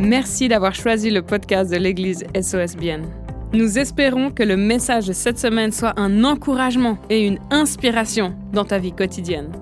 [0.00, 3.02] Merci d'avoir choisi le podcast de l'Église SOSBN.
[3.52, 8.64] Nous espérons que le message de cette semaine soit un encouragement et une inspiration dans
[8.64, 9.52] ta vie quotidienne.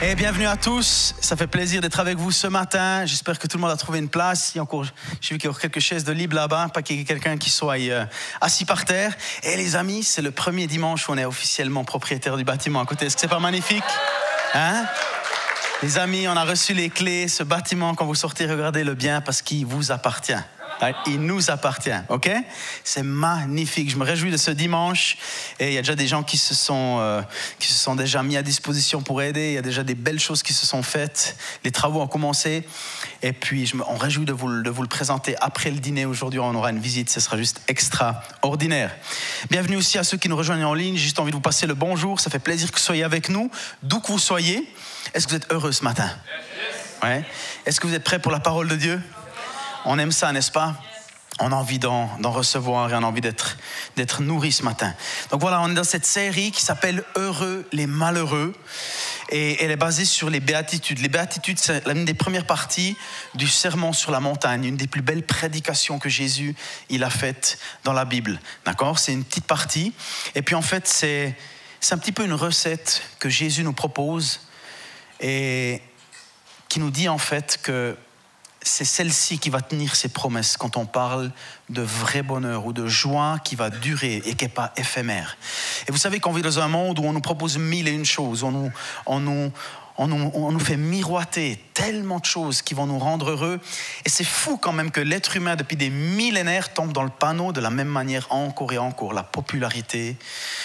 [0.00, 1.16] Et bienvenue à tous.
[1.20, 3.04] Ça fait plaisir d'être avec vous ce matin.
[3.04, 4.54] J'espère que tout le monde a trouvé une place.
[4.54, 4.84] Il y a encore,
[5.20, 7.36] j'ai vu qu'il y a quelques chaises de libre là-bas, pas qu'il y ait quelqu'un
[7.36, 8.04] qui soit euh,
[8.40, 9.12] assis par terre.
[9.42, 12.86] Et les amis, c'est le premier dimanche où on est officiellement propriétaire du bâtiment à
[12.86, 13.06] côté.
[13.06, 13.82] Est-ce que c'est pas magnifique?
[14.54, 14.86] Hein?
[15.82, 17.28] Les amis, on a reçu les clés.
[17.28, 20.32] Ce bâtiment, quand vous sortez, regardez-le bien parce qu'il vous appartient.
[21.06, 22.30] Il nous appartient, ok?
[22.82, 23.90] C'est magnifique.
[23.90, 25.16] Je me réjouis de ce dimanche
[25.58, 27.22] et il y a déjà des gens qui se sont euh,
[27.58, 29.48] qui se sont déjà mis à disposition pour aider.
[29.48, 31.36] Il y a déjà des belles choses qui se sont faites.
[31.64, 32.66] Les travaux ont commencé
[33.22, 36.04] et puis je me, on réjouit de vous, de vous le présenter après le dîner.
[36.04, 37.10] Aujourd'hui, on aura une visite.
[37.10, 38.94] Ce sera juste extraordinaire.
[39.50, 40.96] Bienvenue aussi à ceux qui nous rejoignent en ligne.
[40.96, 42.20] J'ai juste envie de vous passer le bonjour.
[42.20, 43.50] Ça fait plaisir que vous soyez avec nous,
[43.82, 44.66] d'où que vous soyez.
[45.14, 46.10] Est-ce que vous êtes heureux ce matin?
[47.02, 47.24] Ouais.
[47.64, 49.00] Est-ce que vous êtes prêts pour la parole de Dieu?
[49.84, 50.74] On aime ça, n'est-ce pas?
[51.38, 54.94] On a envie d'en recevoir et on a envie d'être nourri ce matin.
[55.30, 58.54] Donc voilà, on est dans cette série qui s'appelle Heureux les malheureux
[59.28, 60.98] et elle est basée sur les béatitudes.
[61.00, 62.96] Les béatitudes, c'est l'une des premières parties
[63.34, 66.56] du sermon sur la montagne, une des plus belles prédications que Jésus
[66.88, 68.40] il a faites dans la Bible.
[68.64, 68.98] D'accord?
[68.98, 69.92] C'est une petite partie.
[70.34, 71.36] Et puis en fait, c'est
[71.90, 74.40] un petit peu une recette que Jésus nous propose
[75.20, 75.82] et
[76.68, 77.96] qui nous dit en fait que
[78.66, 81.30] c'est celle-ci qui va tenir ses promesses quand on parle
[81.68, 85.36] de vrai bonheur ou de joie qui va durer et qui n'est pas éphémère.
[85.86, 88.04] Et vous savez qu'on vit dans un monde où on nous propose mille et une
[88.04, 88.72] choses, on nous,
[89.06, 89.52] on nous,
[89.98, 93.60] on nous, on nous, fait miroiter tellement de choses qui vont nous rendre heureux.
[94.04, 97.52] Et c'est fou quand même que l'être humain, depuis des millénaires, tombe dans le panneau
[97.52, 99.14] de la même manière encore et encore.
[99.14, 100.16] La popularité,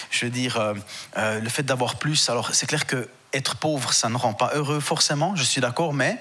[0.09, 0.73] je veux dire, euh,
[1.17, 2.29] euh, le fait d'avoir plus.
[2.29, 5.93] Alors c'est clair que être pauvre, ça ne rend pas heureux forcément, je suis d'accord,
[5.93, 6.17] mais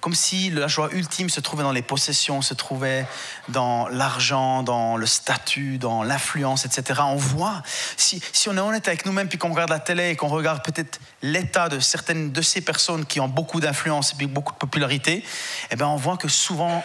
[0.00, 3.06] comme si la joie ultime se trouvait dans les possessions, se trouvait
[3.48, 7.00] dans l'argent, dans le statut, dans l'influence, etc.
[7.06, 7.60] On voit,
[7.96, 11.00] si, on est honnête avec nous-mêmes, puis qu'on regarde la télé et qu'on regarde peut-être
[11.22, 15.24] l'état de certaines de ces personnes qui ont beaucoup d'influence et beaucoup de popularité,
[15.72, 16.84] eh bien on voit que souvent,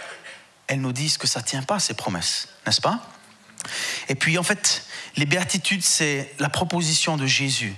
[0.66, 3.02] elles nous disent que ça ne tient pas, ces promesses, n'est-ce pas?
[4.10, 4.84] Et puis en fait,
[5.16, 7.76] les béatitudes, c'est la proposition de Jésus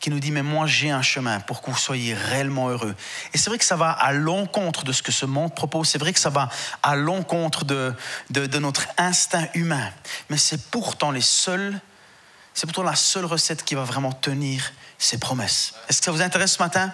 [0.00, 2.94] qui nous dit, mais moi j'ai un chemin pour que vous soyez réellement heureux.
[3.32, 5.98] Et c'est vrai que ça va à l'encontre de ce que ce monde propose, c'est
[5.98, 6.48] vrai que ça va
[6.82, 7.94] à l'encontre de,
[8.30, 9.90] de, notre instinct humain,
[10.28, 11.12] mais c'est pourtant
[12.66, 15.74] pourtant la seule recette qui va vraiment tenir ses promesses.
[15.88, 16.92] Est-ce que ça vous intéresse ce matin?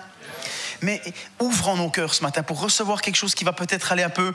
[0.80, 1.00] Mais
[1.38, 4.34] ouvrons nos cœurs ce matin pour recevoir quelque chose qui va peut-être aller un peu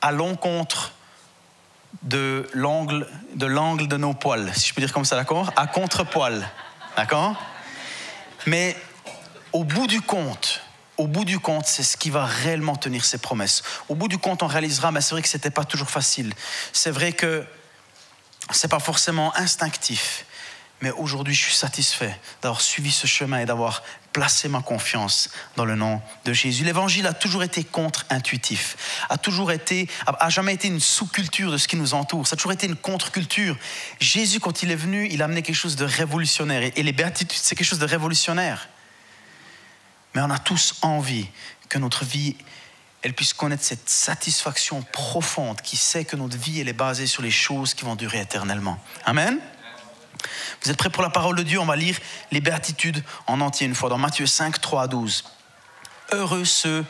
[0.00, 0.92] à l'encontre
[2.02, 5.52] de l'angle de de nos poils, si je peux dire comme ça, d'accord?
[5.56, 6.46] À contre-poil.
[6.96, 7.34] D'accord
[8.46, 8.76] Mais
[9.52, 10.62] au bout du compte,
[10.96, 13.62] au bout du compte, c'est ce qui va réellement tenir ses promesses.
[13.88, 16.32] Au bout du compte, on réalisera, mais c'est vrai que ce n'était pas toujours facile.
[16.72, 17.44] C'est vrai que
[18.52, 20.24] ce n'est pas forcément instinctif.
[20.80, 23.82] Mais aujourd'hui, je suis satisfait d'avoir suivi ce chemin et d'avoir
[24.14, 26.64] placé ma confiance dans le nom de Jésus.
[26.64, 31.68] L'évangile a toujours été contre-intuitif, a toujours été, a jamais été une sous-culture de ce
[31.68, 33.58] qui nous entoure, ça a toujours été une contre-culture.
[34.00, 36.70] Jésus, quand il est venu, il a amené quelque chose de révolutionnaire.
[36.76, 38.68] Et les béatitudes, c'est quelque chose de révolutionnaire.
[40.14, 41.26] Mais on a tous envie
[41.68, 42.36] que notre vie,
[43.02, 47.22] elle puisse connaître cette satisfaction profonde qui sait que notre vie, elle est basée sur
[47.22, 48.78] les choses qui vont durer éternellement.
[49.04, 49.40] Amen.
[50.62, 51.58] Vous êtes prêts pour la parole de Dieu?
[51.58, 51.96] On va lire
[52.30, 55.24] les béatitudes en entier une fois dans Matthieu 5, 3 à 12.
[56.12, 56.84] Heureux ceux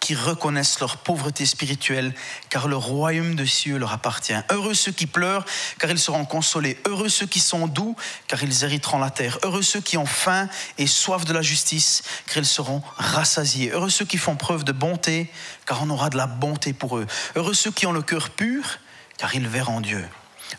[0.00, 2.14] qui reconnaissent leur pauvreté spirituelle,
[2.48, 4.34] car le royaume de cieux leur appartient.
[4.50, 5.44] Heureux ceux qui pleurent,
[5.78, 6.78] car ils seront consolés.
[6.86, 7.94] Heureux ceux qui sont doux,
[8.26, 9.38] car ils hériteront la terre.
[9.42, 10.48] Heureux ceux qui ont faim
[10.78, 13.70] et soif de la justice, car ils seront rassasiés.
[13.70, 15.30] Heureux ceux qui font preuve de bonté,
[15.66, 17.06] car on aura de la bonté pour eux.
[17.36, 18.78] Heureux ceux qui ont le cœur pur,
[19.18, 20.08] car ils verront Dieu.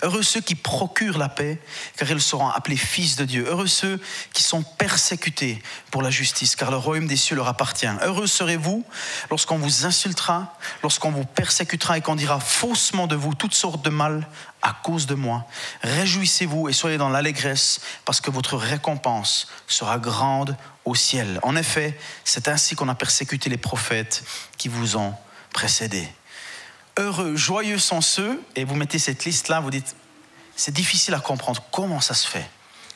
[0.01, 1.59] Heureux ceux qui procurent la paix,
[1.97, 3.45] car ils seront appelés fils de Dieu.
[3.47, 4.01] Heureux ceux
[4.33, 5.61] qui sont persécutés
[5.91, 7.87] pour la justice, car le royaume des cieux leur appartient.
[8.01, 8.85] Heureux serez-vous
[9.29, 13.89] lorsqu'on vous insultera, lorsqu'on vous persécutera et qu'on dira faussement de vous toutes sortes de
[13.89, 14.27] mal
[14.61, 15.45] à cause de moi.
[15.81, 20.55] Réjouissez-vous et soyez dans l'allégresse, parce que votre récompense sera grande
[20.85, 21.39] au ciel.
[21.43, 24.23] En effet, c'est ainsi qu'on a persécuté les prophètes
[24.57, 25.13] qui vous ont
[25.53, 26.07] précédés
[26.97, 29.95] heureux, joyeux sont ceux, et vous mettez cette liste-là, vous dites,
[30.55, 31.63] c'est difficile à comprendre.
[31.71, 32.49] Comment ça se fait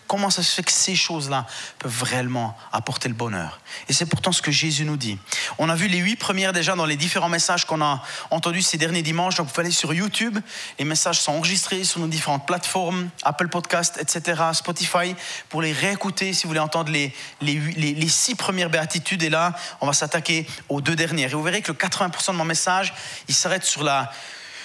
[0.08, 1.48] Comment ça se fait que ces choses-là
[1.80, 3.60] peuvent réellement apporter le bonheur?
[3.90, 5.18] Et c'est pourtant ce que Jésus nous dit.
[5.58, 8.78] On a vu les huit premières déjà dans les différents messages qu'on a entendus ces
[8.78, 9.36] derniers dimanches.
[9.36, 10.38] Donc vous pouvez aller sur YouTube.
[10.78, 15.16] Les messages sont enregistrés sur nos différentes plateformes, Apple Podcast, etc., Spotify,
[15.50, 17.12] pour les réécouter si vous voulez entendre les,
[17.42, 19.24] les, les six premières béatitudes.
[19.24, 21.32] Et là, on va s'attaquer aux deux dernières.
[21.32, 22.94] Et vous verrez que le 80% de mon message,
[23.28, 24.12] il s'arrête sur la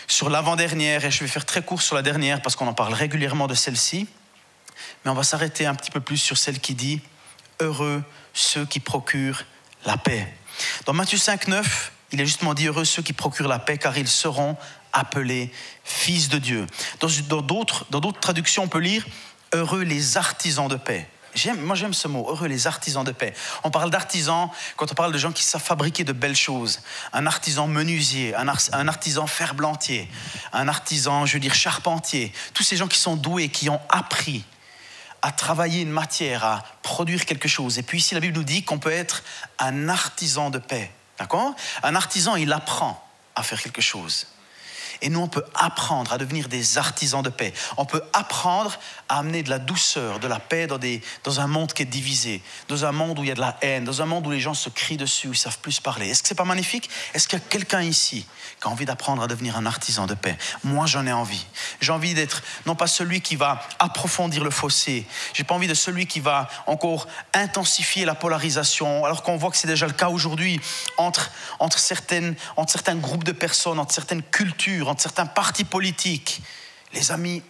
[0.06, 2.94] sur l'avant-dernière, et je vais faire très court sur la dernière parce qu'on en parle
[2.94, 4.08] régulièrement de celle-ci
[5.04, 7.00] mais on va s'arrêter un petit peu plus sur celle qui dit
[7.60, 9.44] Heureux ceux qui procurent
[9.84, 10.32] la paix.
[10.86, 13.96] Dans Matthieu 5, 9, il est justement dit Heureux ceux qui procurent la paix, car
[13.96, 14.56] ils seront
[14.92, 15.52] appelés
[15.84, 16.66] fils de Dieu.
[17.00, 19.06] Dans d'autres traductions, on peut lire
[19.52, 21.08] Heureux les artisans de paix.
[21.58, 23.34] Moi, j'aime ce mot, heureux les artisans de paix.
[23.62, 26.80] On parle d'artisans quand on parle de gens qui savent fabriquer de belles choses.
[27.12, 30.10] Un artisan menuisier, un, artisan ferblantier,
[30.52, 32.32] un artisan, je veux dire, charpentier.
[32.52, 34.44] Tous ces gens qui sont doués, qui ont appris
[35.22, 37.78] à travailler une matière, à produire quelque chose.
[37.78, 39.22] Et puis ici, la Bible nous dit qu'on peut être
[39.58, 40.90] un artisan de paix.
[41.18, 41.54] D'accord?
[41.82, 44.26] Un artisan, il apprend à faire quelque chose.
[45.02, 47.52] Et nous, on peut apprendre à devenir des artisans de paix.
[47.76, 51.46] On peut apprendre à amener de la douceur, de la paix dans, des, dans un
[51.46, 54.02] monde qui est divisé, dans un monde où il y a de la haine, dans
[54.02, 56.08] un monde où les gens se crient dessus, où ils savent plus parler.
[56.08, 56.90] Est-ce que c'est pas magnifique?
[57.14, 58.26] Est-ce qu'il y a quelqu'un ici
[58.60, 60.36] qui a envie d'apprendre à devenir un artisan de paix?
[60.64, 61.46] Moi, j'en ai envie.
[61.80, 65.06] J'ai envie d'être non pas celui qui va approfondir le fossé.
[65.32, 69.56] J'ai pas envie de celui qui va encore intensifier la polarisation, alors qu'on voit que
[69.56, 70.60] c'est déjà le cas aujourd'hui
[70.98, 71.78] entre, entre,
[72.56, 76.42] entre certains groupes de personnes, entre certaines cultures entre certains partis politiques.
[76.92, 77.42] Les amis,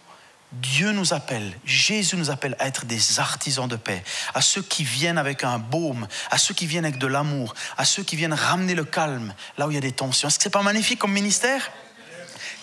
[0.51, 4.03] Dieu nous appelle, Jésus nous appelle à être des artisans de paix,
[4.33, 7.85] à ceux qui viennent avec un baume, à ceux qui viennent avec de l'amour, à
[7.85, 10.27] ceux qui viennent ramener le calme là où il y a des tensions.
[10.27, 11.71] Est-ce que ce n'est pas magnifique comme ministère?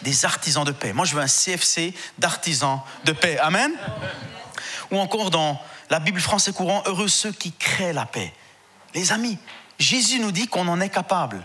[0.02, 0.92] Des artisans de paix.
[0.92, 3.38] Moi, je veux un CFC d'artisans de paix.
[3.38, 3.72] Amen?
[4.90, 5.60] Ou encore dans
[5.90, 8.32] la Bible français courant, heureux ceux qui créent la paix.
[8.94, 9.38] Les amis,
[9.78, 11.44] Jésus nous dit qu'on en est capable.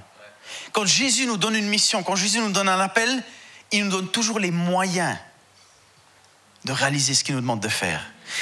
[0.71, 3.23] Quand Jésus nous donne une mission, quand Jésus nous donne un appel,
[3.71, 5.17] il nous donne toujours les moyens
[6.65, 8.01] de réaliser ce qu'il nous demande de faire.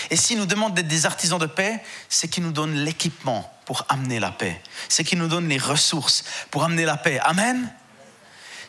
[0.09, 3.85] Et s'il nous demande d'être des artisans de paix, c'est qu'il nous donne l'équipement pour
[3.89, 4.61] amener la paix.
[4.89, 7.19] C'est qu'il nous donne les ressources pour amener la paix.
[7.19, 7.73] Amen.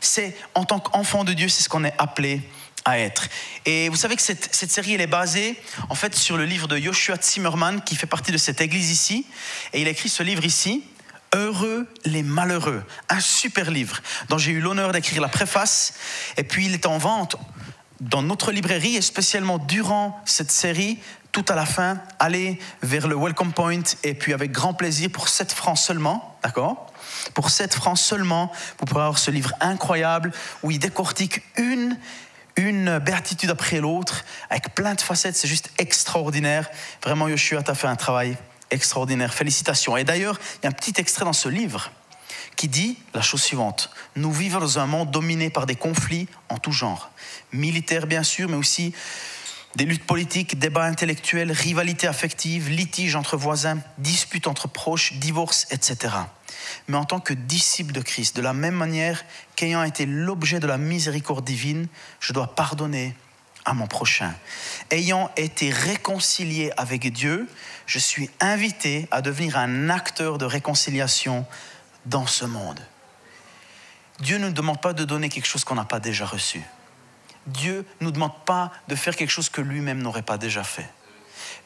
[0.01, 2.43] C'est en tant qu'enfant de Dieu, c'est ce qu'on est appelé
[2.85, 3.29] à être.
[3.65, 6.77] Et vous savez que cette, série, elle est basée en fait sur le livre de
[6.79, 9.27] Joshua Zimmerman, qui fait partie de cette église ici.
[9.73, 10.85] Et il a écrit ce livre ici,
[11.35, 15.95] Heureux les malheureux, un super livre dont j'ai eu l'honneur d'écrire la préface.
[16.37, 17.37] Et puis il est en vente
[18.01, 20.99] dans notre librairie et spécialement durant cette série.
[21.31, 25.29] Tout à la fin, allez vers le Welcome Point et puis avec grand plaisir pour
[25.29, 26.93] 7 francs seulement, d'accord?
[27.33, 30.33] Pour 7 francs seulement, vous pourrez avoir ce livre incroyable
[30.63, 31.97] où il décortique une
[32.57, 36.69] une béatitude après l'autre, avec plein de facettes, c'est juste extraordinaire.
[37.03, 38.37] Vraiment, Yoshua, tu as fait un travail
[38.73, 39.35] extraordinaire.
[39.35, 39.97] Félicitations.
[39.97, 41.91] Et d'ailleurs, il y a un petit extrait dans ce livre
[42.57, 43.91] qui dit la chose suivante.
[44.17, 47.11] Nous vivons dans un monde dominé par des conflits en tout genre.
[47.53, 48.95] Militaires, bien sûr, mais aussi
[49.77, 56.15] des luttes politiques, débats intellectuels, rivalités affectives, litiges entre voisins, disputes entre proches, divorces, etc.
[56.89, 59.25] Mais en tant que disciple de Christ, de la même manière
[59.57, 61.87] qu'ayant été l'objet de la miséricorde divine,
[62.21, 63.15] je dois pardonner
[63.65, 64.35] à mon prochain.
[64.91, 67.49] Ayant été réconcilié avec Dieu,
[67.87, 71.47] je suis invité à devenir un acteur de réconciliation
[72.07, 72.81] dans ce monde.
[74.21, 76.63] Dieu ne nous demande pas de donner quelque chose qu'on n'a pas déjà reçu.
[77.47, 80.89] Dieu ne nous demande pas de faire quelque chose que lui-même n'aurait pas déjà fait.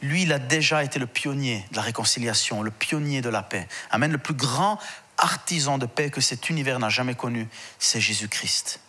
[0.03, 3.67] Lui, il a déjà été le pionnier de la réconciliation, le pionnier de la paix.
[3.91, 4.13] Amen.
[4.13, 4.79] Le plus grand
[5.19, 7.49] artisan de paix que cet univers n'a jamais connu,
[7.79, 8.81] c'est Jésus-Christ.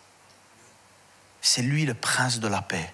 [1.40, 2.92] C'est lui le prince de la paix.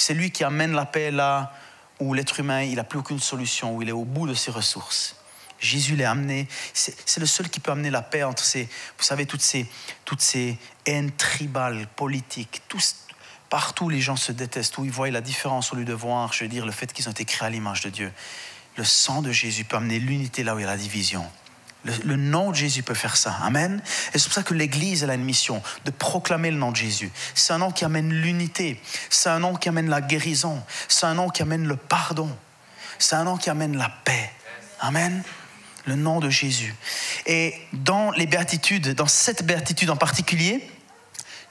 [0.00, 1.52] C'est lui qui amène la paix là
[1.98, 4.50] où l'être humain, il n'a plus aucune solution, où il est au bout de ses
[4.50, 5.14] ressources.
[5.58, 6.48] Jésus l'a amené.
[6.72, 9.66] C'est le seul qui peut amener la paix entre ces, vous savez, toutes ces,
[10.06, 12.62] toutes ces haines tribales, politiques.
[12.66, 12.96] Tous,
[13.50, 16.44] partout, les gens se détestent, où ils voient la différence au lieu de voir, je
[16.44, 18.10] veux dire, le fait qu'ils ont été créés à l'image de Dieu.
[18.78, 21.30] Le sang de Jésus peut amener l'unité là où il y a la division.
[21.84, 23.34] Le, nom de Jésus peut faire ça.
[23.42, 23.82] Amen.
[24.12, 27.10] Et c'est pour ça que l'Église a une mission de proclamer le nom de Jésus.
[27.34, 28.80] C'est un nom qui amène l'unité.
[29.08, 30.62] C'est un nom qui amène la guérison.
[30.88, 32.30] C'est un nom qui amène le pardon.
[32.98, 34.30] C'est un nom qui amène la paix.
[34.80, 35.22] Amen.
[35.86, 36.74] Le nom de Jésus.
[37.24, 40.70] Et dans les béatitudes, dans cette béatitude en particulier,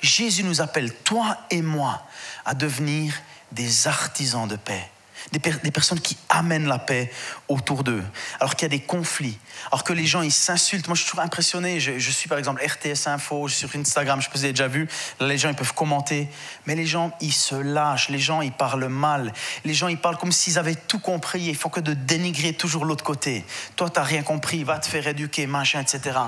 [0.01, 2.05] Jésus nous appelle, toi et moi,
[2.45, 3.13] à devenir
[3.51, 4.89] des artisans de paix.
[5.31, 7.11] Des, personnes qui amènent la paix
[7.47, 8.03] autour d'eux,
[8.39, 9.37] alors qu'il y a des conflits,
[9.71, 10.87] alors que les gens ils s'insultent.
[10.87, 14.31] Moi je suis toujours impressionné, je, suis par exemple RTS Info, sur Instagram, je sais
[14.31, 14.87] pas si vous déjà vu,
[15.19, 16.27] les gens ils peuvent commenter,
[16.65, 19.33] mais les gens ils se lâchent, les gens ils parlent mal,
[19.65, 22.85] les gens ils parlent comme s'ils avaient tout compris, il faut que de dénigrer toujours
[22.85, 23.45] l'autre côté.
[23.75, 26.19] Toi tu n'as rien compris, va te faire éduquer, machin, etc.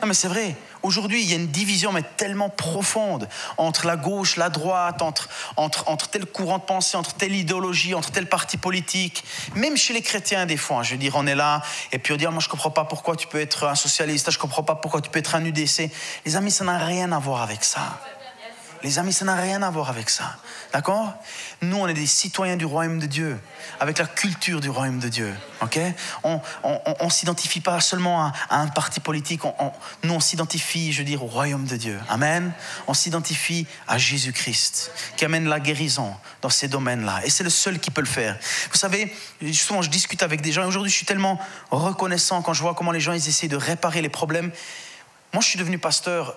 [0.00, 3.96] Non mais c'est vrai, Aujourd'hui, il y a une division mais tellement profonde entre la
[3.96, 8.28] gauche, la droite, entre, entre, entre tel courant de pensée, entre telle idéologie, entre tel
[8.28, 9.24] parti politique.
[9.56, 12.16] Même chez les chrétiens, des fois, je veux dire, on est là et puis on
[12.16, 14.76] dit ah, Moi, je comprends pas pourquoi tu peux être un socialiste, je comprends pas
[14.76, 15.90] pourquoi tu peux être un UDC.
[16.24, 17.98] Les amis, ça n'a rien à voir avec ça.
[18.84, 20.36] Les amis, ça n'a rien à voir avec ça.
[20.72, 21.14] D'accord?
[21.62, 23.40] Nous, on est des citoyens du royaume de Dieu,
[23.80, 25.34] avec la culture du royaume de Digne.
[25.62, 25.78] Ok?
[26.24, 26.40] On
[27.02, 29.40] ne s'identifie pas seulement à, un parti politique.
[30.02, 31.98] nous, on s'identifie, je veux dire, au royaume de Dieu.
[32.08, 32.52] Amen?
[32.86, 37.22] On s'identifie à Jésus-Christ, qui amène la guérison dans ces domaines-là.
[37.24, 38.36] Et c'est le seul qui peut le faire.
[38.70, 40.66] Vous savez, justement, je discute avec des gens.
[40.66, 44.02] Aujourd'hui, je suis tellement reconnaissant quand je vois comment les gens ils essaient de réparer
[44.02, 44.50] les problèmes.
[45.32, 46.36] Moi, je suis devenu pasteur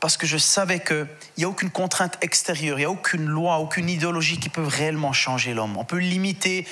[0.00, 3.58] parce que je savais qu'il n'y a aucune contrainte extérieure, il n'y a aucune loi,
[3.58, 5.76] aucune idéologie qui peut réellement changer l'homme.
[5.76, 6.66] On peut limiter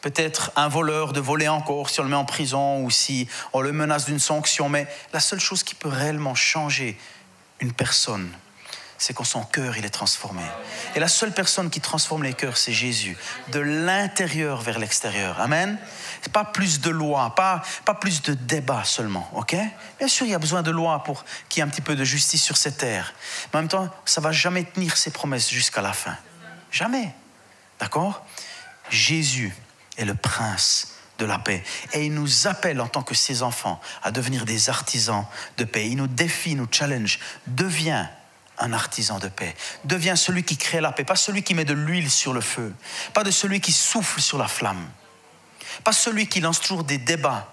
[0.00, 3.60] peut-être un voleur de voler encore si on le met en prison ou si on
[3.60, 6.98] le menace d'une sanction, mais la seule chose qui peut réellement changer
[7.60, 8.30] une personne,
[9.00, 10.42] c'est quand son cœur il est transformé.
[10.94, 13.16] Et la seule personne qui transforme les cœurs, c'est Jésus,
[13.48, 15.40] de l'intérieur vers l'extérieur.
[15.40, 15.78] Amen.
[16.34, 19.56] Pas plus de lois, pas, pas plus de débats seulement, ok?
[19.98, 21.96] Bien sûr, il y a besoin de lois pour qu'il y ait un petit peu
[21.96, 23.14] de justice sur cette terre.
[23.52, 26.16] Mais en même temps, ça va jamais tenir ses promesses jusqu'à la fin.
[26.70, 27.14] Jamais.
[27.80, 28.22] D'accord?
[28.90, 29.56] Jésus
[29.96, 31.64] est le prince de la paix.
[31.94, 35.24] Et il nous appelle en tant que ses enfants à devenir des artisans
[35.56, 35.88] de paix.
[35.88, 37.18] Il nous défie, nous challenge.
[37.46, 38.10] Deviens
[38.60, 39.54] un artisan de paix.
[39.84, 42.72] Deviens celui qui crée la paix, pas celui qui met de l'huile sur le feu,
[43.14, 44.88] pas de celui qui souffle sur la flamme,
[45.82, 47.52] pas celui qui lance toujours des débats.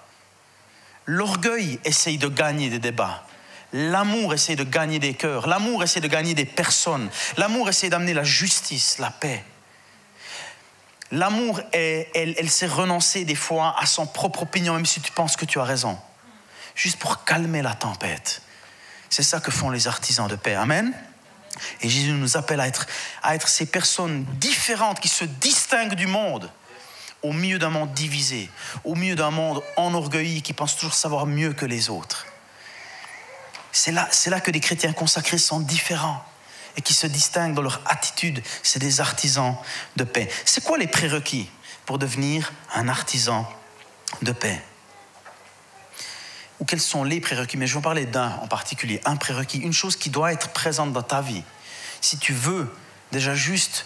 [1.05, 3.23] L'orgueil essaye de gagner des débats.
[3.73, 5.47] L'amour essaye de gagner des cœurs.
[5.47, 7.09] L'amour essaie de gagner des personnes.
[7.37, 9.43] L'amour essaie d'amener la justice, la paix.
[11.11, 15.37] L'amour, elle, elle sait renoncer des fois à son propre opinion, même si tu penses
[15.37, 15.97] que tu as raison,
[16.75, 18.41] juste pour calmer la tempête.
[19.09, 20.55] C'est ça que font les artisans de paix.
[20.55, 20.93] Amen.
[21.81, 22.85] Et Jésus nous appelle à être,
[23.23, 26.51] à être ces personnes différentes qui se distinguent du monde
[27.23, 28.49] au milieu d'un monde divisé,
[28.83, 32.25] au milieu d'un monde enorgueilli qui pense toujours savoir mieux que les autres.
[33.71, 36.23] C'est là, c'est là que les chrétiens consacrés sont différents
[36.77, 38.41] et qui se distinguent dans leur attitude.
[38.63, 39.55] C'est des artisans
[39.95, 40.29] de paix.
[40.45, 41.49] C'est quoi les prérequis
[41.85, 43.49] pour devenir un artisan
[44.21, 44.61] de paix?
[46.59, 49.59] Ou quels sont les prérequis, mais je vais en parler d'un en particulier, un prérequis,
[49.59, 51.43] une chose qui doit être présente dans ta vie.
[52.01, 52.73] Si tu veux
[53.11, 53.85] déjà juste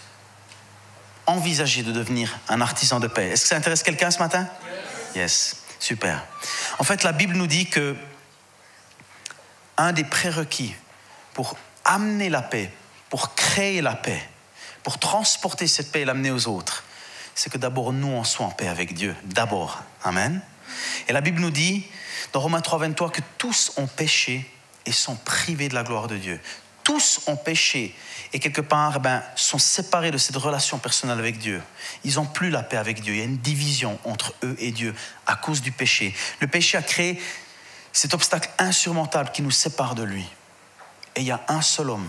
[1.26, 3.28] envisager de devenir un artisan de paix.
[3.28, 4.48] Est-ce que ça intéresse quelqu'un ce matin?
[5.14, 6.24] Yes, super.
[6.78, 7.96] En fait, la Bible nous dit que
[9.76, 10.74] un des prérequis
[11.34, 12.72] pour amener la paix,
[13.08, 14.22] pour créer la paix,
[14.82, 16.84] pour transporter cette paix et l'amener aux autres,
[17.34, 19.14] c'est que d'abord nous on soit en paix avec Dieu.
[19.24, 19.82] D'abord.
[20.04, 20.42] Amen.
[21.08, 21.86] Et la Bible nous dit
[22.32, 24.48] dans Romains 3, 23 que tous ont péché
[24.86, 26.40] et sont privés de la gloire de Dieu.
[26.84, 27.94] Tous ont péché
[28.32, 31.62] et quelque part ben, sont séparés de cette relation personnelle avec Dieu.
[32.04, 33.14] Ils n'ont plus la paix avec Dieu.
[33.14, 34.94] Il y a une division entre eux et Dieu
[35.26, 36.14] à cause du péché.
[36.40, 37.20] Le péché a créé
[37.92, 40.26] cet obstacle insurmontable qui nous sépare de lui.
[41.14, 42.08] Et il y a un seul homme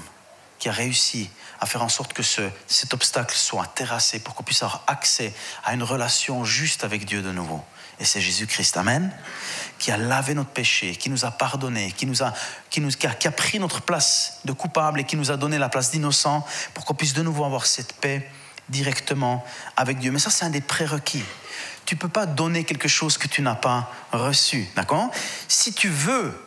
[0.58, 1.30] qui a réussi
[1.60, 5.34] à faire en sorte que ce, cet obstacle soit terrassé pour qu'on puisse avoir accès
[5.66, 7.64] à une relation juste avec Dieu de nouveau.
[8.04, 9.10] Et c'est Jésus-Christ, Amen,
[9.80, 12.34] qui a lavé notre péché, qui nous a pardonné, qui, nous a,
[12.70, 15.70] qui, nous, qui, a, pris notre place de coupable et qui nous a donné la
[15.70, 18.30] place d'innocent pour qu'on puisse de nouveau avoir cette paix
[18.68, 19.42] directement
[19.78, 20.12] avec Dieu.
[20.12, 21.24] Mais ça, c'est un des prérequis.
[21.86, 25.10] Tu ne peux pas donner quelque chose que tu n'as pas reçu, d'accord?
[25.48, 26.38] Si tu veux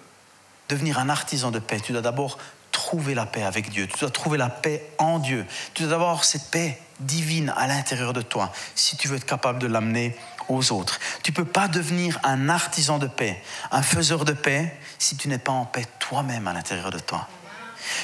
[0.69, 2.37] devenir un artisan de paix, tu dois d'abord
[2.71, 6.25] trouver la paix avec Dieu, tu dois trouver la paix en Dieu, tu dois avoir
[6.25, 10.15] cette paix divine à l'intérieur de toi si tu veux être capable de l'amener
[10.49, 10.99] aux autres.
[11.23, 15.29] Tu ne peux pas devenir un artisan de paix, un faiseur de paix, si tu
[15.29, 17.29] n'es pas en paix toi-même à l'intérieur de toi.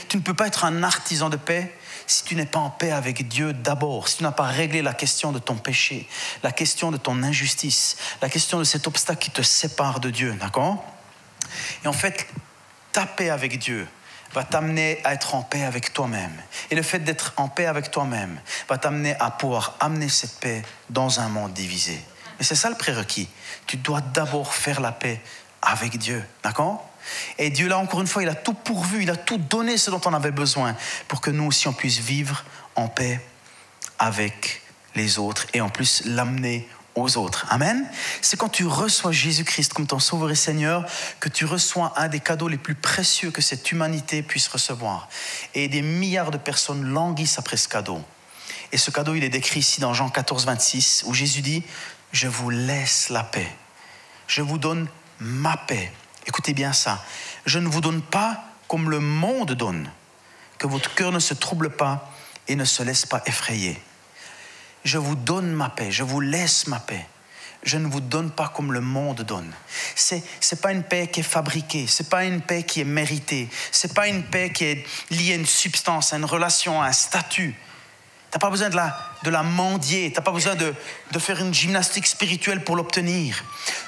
[0.08, 1.72] Tu ne peux pas être un artisan de paix
[2.06, 4.92] si tu n'es pas en paix avec Dieu d'abord, si tu n'as pas réglé la
[4.92, 6.08] question de ton péché,
[6.42, 10.34] la question de ton injustice, la question de cet obstacle qui te sépare de Dieu,
[10.34, 10.84] d'accord?
[11.84, 12.26] Et en fait,
[12.92, 13.86] ta paix avec Dieu
[14.34, 16.32] va t'amener à être en paix avec toi-même.
[16.70, 20.62] Et le fait d'être en paix avec toi-même va t'amener à pouvoir amener cette paix
[20.90, 22.02] dans un monde divisé.
[22.42, 23.28] Et c'est ça le prérequis.
[23.68, 25.22] Tu dois d'abord faire la paix
[25.62, 26.24] avec Dieu.
[26.42, 26.90] D'accord?
[27.38, 29.92] Et Dieu, là, encore une fois, il a tout pourvu, il a tout donné ce
[29.92, 30.74] dont on avait besoin
[31.06, 32.44] pour que nous aussi, on puisse vivre
[32.74, 33.24] en paix
[34.00, 34.62] avec
[34.96, 37.46] les autres et en plus l'amener aux autres.
[37.48, 37.88] Amen?
[38.22, 40.84] C'est quand tu reçois Jésus-Christ comme ton Sauveur et Seigneur
[41.20, 45.08] que tu reçois un des cadeaux les plus précieux que cette humanité puisse recevoir.
[45.54, 48.02] Et des milliards de personnes languissent après ce cadeau.
[48.72, 51.62] Et ce cadeau, il est décrit ici dans Jean 14, 26, où Jésus dit,
[52.12, 53.48] je vous laisse la paix.
[54.26, 54.88] Je vous donne
[55.18, 55.92] ma paix.
[56.26, 57.04] Écoutez bien ça.
[57.46, 59.90] Je ne vous donne pas comme le monde donne.
[60.58, 62.12] Que votre cœur ne se trouble pas
[62.48, 63.82] et ne se laisse pas effrayer
[64.84, 67.06] je vous donne ma paix, je vous laisse ma paix.
[67.62, 69.52] Je ne vous donne pas comme le monde donne.
[69.94, 73.48] C'est n'est pas une paix qui est fabriquée, c'est pas une paix qui est méritée,
[73.70, 76.92] c'est pas une paix qui est liée à une substance, à une relation, à un
[76.92, 77.54] statut.
[78.32, 80.74] Tu n'as pas besoin de la, de la mendier, tu n'as pas besoin de,
[81.10, 83.44] de faire une gymnastique spirituelle pour l'obtenir.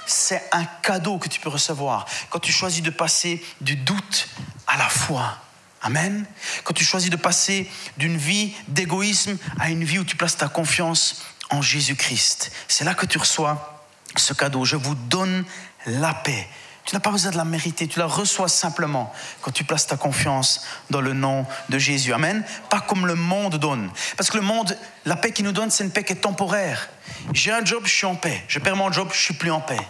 [0.06, 4.28] C'est un cadeau que tu peux recevoir quand tu choisis de passer du doute
[4.66, 5.38] à la foi.
[5.80, 6.26] Amen.
[6.62, 10.48] Quand tu choisis de passer d'une vie d'égoïsme à une vie où tu places ta
[10.48, 13.82] confiance en Jésus-Christ, c'est là que tu reçois
[14.14, 14.66] ce cadeau.
[14.66, 15.44] Je vous donne
[15.86, 16.46] la paix.
[16.85, 19.97] Tu n'as pas besoin de la mériter, tu la reçois simplement quand tu places ta
[19.97, 22.12] confiance dans le nom de Jésus.
[22.12, 22.45] Amen.
[22.69, 23.91] Pas comme le monde donne.
[24.17, 24.76] Parce que le monde,
[25.07, 26.91] la paix qu'il nous donne, c'est une paix qui est temporaire.
[27.33, 28.45] J'ai un job, je suis en paix.
[28.49, 29.81] Je perds mon job, je suis plus en paix.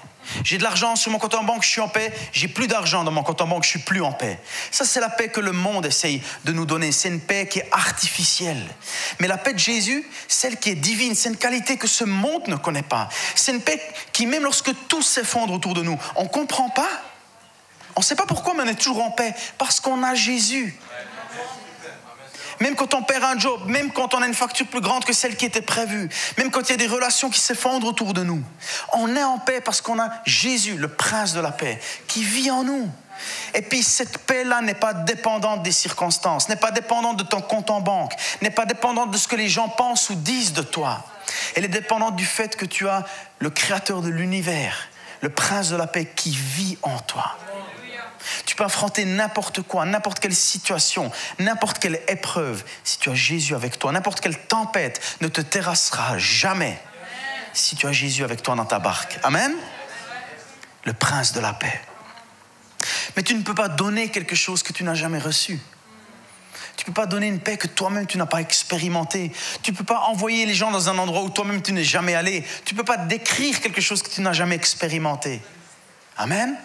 [0.43, 2.13] J'ai de l'argent sur mon compte en banque, je suis en paix.
[2.33, 4.39] J'ai plus d'argent dans mon compte en banque, je suis plus en paix.
[4.71, 6.93] Ça, c'est la paix que le monde essaye de nous donner.
[6.93, 8.63] C'est une paix qui est artificielle.
[9.21, 12.49] Mais la paix de Jésus, celle qui est divine, c'est une qualité que ce monde
[12.49, 13.09] ne connaît pas.
[13.35, 13.81] C'est une paix
[14.13, 16.89] qui, même lorsque tout s'effondre autour de nous, on ne comprend pas.
[17.97, 19.35] On ne sait pas pourquoi, mais on est toujours en paix.
[19.59, 20.77] Parce qu'on a Jésus
[22.61, 25.13] même quand on perd un job, même quand on a une facture plus grande que
[25.13, 26.09] celle qui était prévue,
[26.39, 28.43] même quand il y a des relations qui s'effondrent autour de nous.
[28.93, 32.51] On est en paix parce qu'on a Jésus, le prince de la paix, qui vit
[32.51, 32.91] en nous.
[33.55, 37.71] Et puis cette paix-là n'est pas dépendante des circonstances, n'est pas dépendante de ton compte
[37.71, 41.05] en banque, n'est pas dépendante de ce que les gens pensent ou disent de toi.
[41.55, 43.05] Elle est dépendante du fait que tu as
[43.39, 44.89] le créateur de l'univers,
[45.21, 47.37] le prince de la paix qui vit en toi.
[48.47, 52.65] Tu peux affronter n'importe quoi, n'importe quelle situation, n'importe quelle épreuve.
[52.85, 56.79] Si tu as Jésus avec toi, n'importe quelle tempête ne te terrassera jamais
[57.53, 59.19] si tu as Jésus avec toi dans ta barque.
[59.23, 59.53] Amen.
[60.85, 61.81] Le prince de la paix.
[63.17, 65.61] Mais tu ne peux pas donner quelque chose que tu n'as jamais reçu.
[66.77, 69.33] Tu ne peux pas donner une paix que toi-même tu n'as pas expérimentée.
[69.63, 72.15] Tu ne peux pas envoyer les gens dans un endroit où toi-même tu n'es jamais
[72.15, 72.45] allé.
[72.65, 75.41] Tu ne peux pas décrire quelque chose que tu n'as jamais expérimenté.
[76.17, 76.57] Amen.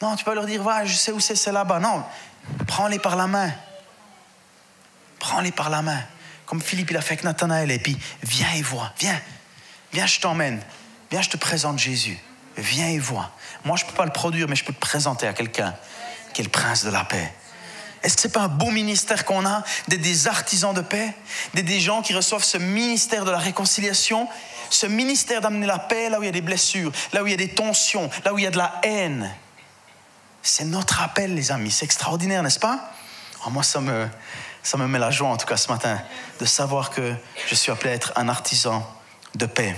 [0.00, 1.80] Non, tu peux leur dire, voilà, je sais où c'est, c'est là-bas.
[1.80, 2.04] Non,
[2.66, 3.52] prends-les par la main.
[5.18, 6.00] Prends-les par la main.
[6.46, 7.70] Comme Philippe, il a fait avec Nathanaël.
[7.70, 8.92] Et puis, viens et vois.
[8.98, 9.20] Viens.
[9.92, 10.62] Viens, je t'emmène.
[11.10, 12.18] Viens, je te présente Jésus.
[12.56, 13.30] Viens et vois.
[13.64, 15.74] Moi, je ne peux pas le produire, mais je peux te présenter à quelqu'un
[16.32, 17.32] qui est le prince de la paix.
[18.02, 21.12] Est-ce que ce n'est pas un beau ministère qu'on a des, artisans de paix,
[21.54, 24.28] des, des gens qui reçoivent ce ministère de la réconciliation,
[24.70, 27.30] ce ministère d'amener la paix là où il y a des blessures, là où il
[27.30, 29.34] y a des tensions, là où il y a de la haine?
[30.48, 31.70] C'est notre appel, les amis.
[31.70, 32.92] C'est extraordinaire, n'est-ce pas?
[33.46, 34.08] Oh, Moi, ça me,
[34.62, 36.00] ça me met la joie, en tout cas ce matin,
[36.40, 37.14] de savoir que
[37.46, 38.88] je suis appelé à être un artisan
[39.34, 39.76] de paix.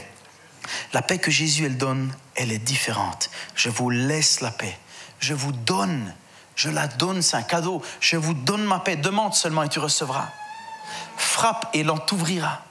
[0.92, 3.30] La paix que Jésus elle donne, elle est différente.
[3.56, 4.78] Je vous laisse la paix.
[5.18, 6.14] Je vous donne.
[6.54, 7.82] Je la donne, c'est un cadeau.
[8.00, 8.94] Je vous donne ma paix.
[8.94, 10.28] Demande seulement et tu recevras.
[11.16, 12.62] Frappe et l'on t'ouvrira.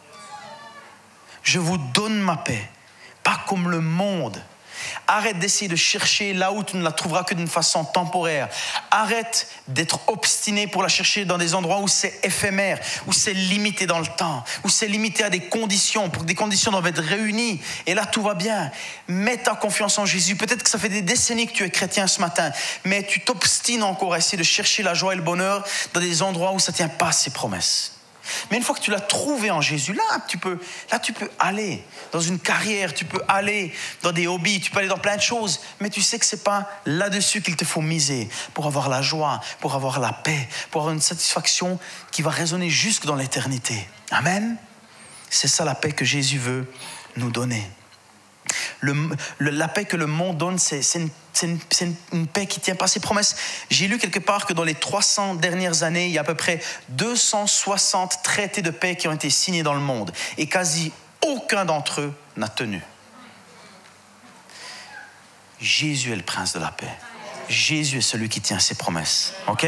[1.43, 2.69] Je vous donne ma paix.
[3.23, 4.41] Pas comme le monde
[5.08, 8.49] Arrête d'essayer de chercher là où tu ne la trouveras que d'une façon temporaire.
[8.91, 13.86] Arrête d'être obstiné pour la chercher dans des endroits où c'est éphémère, où c'est limité
[13.86, 17.02] dans le temps, où c'est limité à des conditions, pour que des conditions doivent être
[17.02, 17.62] réunies.
[17.86, 18.71] Et là, tout va bien.
[19.08, 20.36] Mets ta confiance en Jésus.
[20.36, 22.52] Peut-être que ça fait des décennies que tu es chrétien ce matin,
[22.86, 26.21] mais tu t'obstines encore à essayer de chercher la joie et le bonheur dans des
[26.21, 27.98] endroits où ça ne tient pas ses promesses.
[28.50, 30.60] Mais une fois que tu l'as trouvé en Jésus, là tu, peux,
[30.92, 34.80] là, tu peux aller dans une carrière, tu peux aller dans des hobbies, tu peux
[34.80, 37.65] aller dans plein de choses, mais tu sais que ce n'est pas là-dessus qu'il te
[37.65, 41.80] faut miser pour avoir la joie, pour avoir la paix, pour avoir une satisfaction
[42.12, 43.88] qui va résonner jusque dans l'éternité.
[44.12, 44.58] Amen.
[45.30, 46.72] C'est ça la paix que Jésus veut
[47.15, 47.70] nous donner
[49.39, 50.82] la paix que le monde donne, c'est
[51.42, 53.36] une, paix qui tient pas ses promesses.
[53.70, 56.36] J'ai lu quelque part que dans les 300 dernières années, il y a à peu
[56.36, 60.12] près 260 traités de paix qui ont été signés dans le monde.
[60.38, 60.92] Et quasi
[61.26, 62.82] aucun d'entre eux n'a tenu.
[65.60, 66.98] Jésus est le prince de la paix.
[67.50, 69.34] Jésus est celui qui tient ses promesses.
[69.48, 69.68] OK?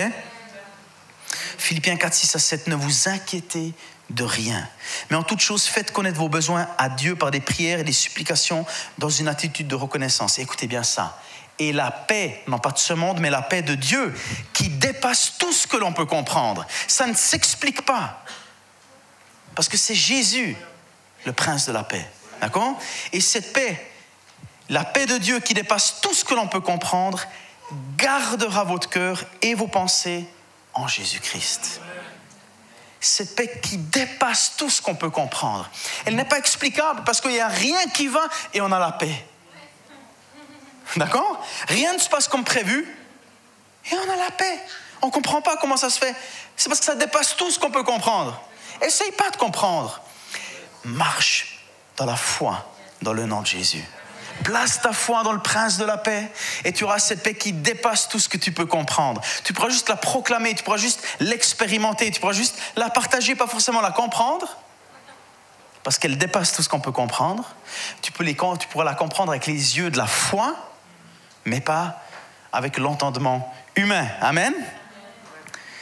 [1.57, 3.73] Philippiens 4, 6 à 7, ne vous inquiétez
[4.13, 4.67] de rien.
[5.09, 7.91] Mais en toute chose, faites connaître vos besoins à Dieu par des prières et des
[7.91, 8.65] supplications
[8.97, 10.39] dans une attitude de reconnaissance.
[10.39, 11.19] écoutez bien ça.
[11.59, 14.13] Et la paix, non pas de ce monde, mais la paix de Dieu,
[14.53, 16.65] qui dépasse tout ce que l'on peut comprendre.
[16.87, 18.23] Ça ne s'explique pas.
[19.55, 20.55] Parce que c'est Jésus,
[21.25, 22.05] le prince de la paix.
[22.39, 22.79] D'accord?
[23.13, 23.91] Et cette paix,
[24.69, 27.23] la paix de Dieu qui dépasse tout ce que l'on peut comprendre,
[27.97, 30.25] gardera votre cœur et vos pensées
[30.73, 31.81] en Jésus-Christ.
[33.01, 35.69] Cette paix qui dépasse tout ce qu'on peut comprendre.
[36.05, 38.21] Elle n'est pas explicable parce qu'il n'y a rien qui va
[38.53, 39.25] et on a la paix.
[40.95, 41.43] D'accord?
[41.67, 42.87] Rien ne se passe comme prévu
[43.91, 44.59] et on a la paix.
[45.01, 46.15] On ne comprend pas comment ça se fait.
[46.55, 48.39] C'est parce que ça dépasse tout ce qu'on peut comprendre.
[48.81, 50.01] Essaye pas de comprendre.
[50.83, 51.65] Marche
[51.97, 53.83] dans la foi, dans le nom de Jésus.
[54.43, 56.31] Place ta foi dans le prince de la paix
[56.65, 59.21] et tu auras cette paix qui dépasse tout ce que tu peux comprendre.
[59.43, 63.47] Tu pourras juste la proclamer, tu pourras juste l'expérimenter, tu pourras juste la partager, pas
[63.47, 64.57] forcément la comprendre,
[65.83, 67.43] parce qu'elle dépasse tout ce qu'on peut comprendre.
[68.01, 70.55] Tu, peux tu pourras la comprendre avec les yeux de la foi,
[71.45, 72.01] mais pas
[72.51, 74.07] avec l'entendement humain.
[74.21, 74.53] Amen.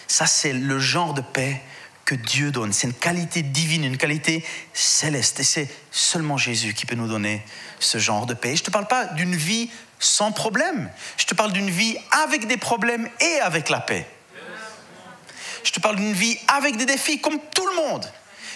[0.08, 1.62] Ça, c'est le genre de paix
[2.10, 2.74] que Dieu donne.
[2.74, 4.43] C'est une qualité divine, une qualité
[4.74, 5.41] céleste.
[5.41, 7.45] Et c'est seulement Jésus qui peut nous donner
[7.80, 8.56] ce genre de paix.
[8.56, 9.69] Je ne te parle pas d'une vie
[10.00, 10.89] sans problème.
[11.17, 14.08] Je te parle d'une vie avec des problèmes et avec la paix.
[15.63, 18.12] Je te parle d'une vie avec des défis comme tout le monde.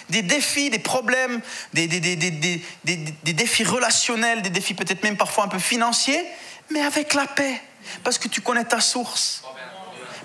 [0.08, 1.40] Des défis, des problèmes,
[1.72, 6.24] des, des, défis relationnels, des défis peut-être même parfois un peu financiers,
[6.70, 7.62] mais avec la paix.
[8.02, 9.44] Parce que tu connais ta source.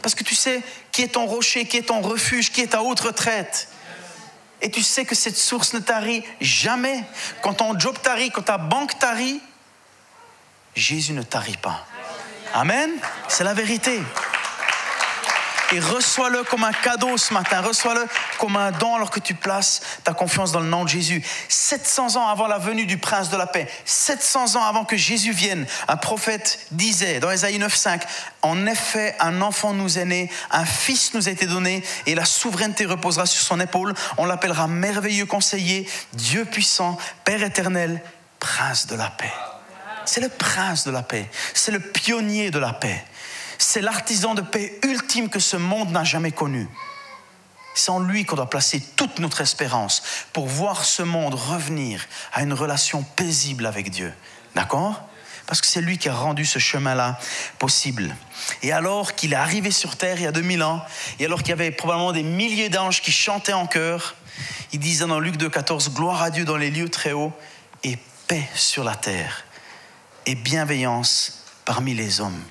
[0.02, 0.62] Parce que tu sais
[1.00, 3.70] qui est ton rocher, qui est ton refuge, qui est ta haute retraite.
[4.62, 7.06] Et tu sais que cette source ne tarit jamais.
[7.42, 9.40] Quand ton job tarit, quand ta banque tarit,
[10.76, 11.86] Jésus ne tarit pas.
[12.54, 12.92] Amen.
[13.30, 14.02] C'est la vérité
[15.72, 17.62] et reçois-le comme un cadeau ce matin.
[17.62, 18.06] Reçois-le
[18.38, 21.24] comme un don alors que tu places ta confiance dans le nom de Jésus.
[21.48, 25.32] 700 ans avant la venue du prince de la paix, 700 ans avant que Jésus
[25.32, 28.02] vienne, un prophète disait dans Ésaïe 9.5,
[28.42, 32.26] en effet, un enfant nous est né, un fils nous a été donné et la
[32.26, 33.94] souveraineté reposera sur son épaule.
[34.18, 38.02] On l'appellera merveilleux conseiller, Dieu puissant, Père éternel,
[38.40, 39.34] prince de la paix.
[40.06, 43.04] C'est le prince de la paix, c'est le pionnier de la paix.
[43.60, 46.68] C'est l'artisan de paix ultime que ce monde n'a jamais connu.
[47.76, 50.02] C'est en lui qu'on doit placer toute notre espérance
[50.34, 54.14] pour voir ce monde revenir à une relation paisible avec Dieu.
[54.56, 55.04] D'accord?
[55.46, 57.20] Parce que c'est lui qui a rendu ce chemin-là
[57.60, 58.16] possible.
[58.64, 60.84] Et alors qu'il est arrivé sur terre il y a 2000 ans,
[61.20, 64.16] et alors qu'il y avait probablement des milliers d'anges qui chantaient en chœur,
[64.72, 67.34] il disait dans Luc 2,14 Gloire à Dieu dans les lieux très hauts
[67.84, 69.44] et paix sur la terre
[70.26, 72.42] et bienveillance parmi les hommes.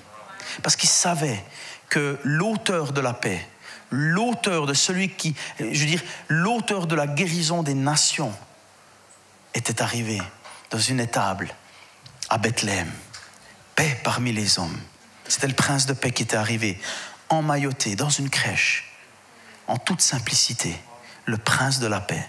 [0.63, 1.43] Parce qu'il savait
[1.89, 3.47] que l'auteur de la paix,
[3.91, 8.33] l'auteur de celui qui, je veux dire, l'auteur de la guérison des nations
[9.53, 10.21] était arrivé
[10.69, 11.53] dans une étable
[12.29, 12.91] à Bethléem.
[13.75, 14.79] Paix parmi les hommes.
[15.27, 16.79] C'était le prince de paix qui était arrivé,
[17.29, 18.91] emmailloté dans une crèche,
[19.67, 20.75] en toute simplicité.
[21.25, 22.27] Le prince de la paix,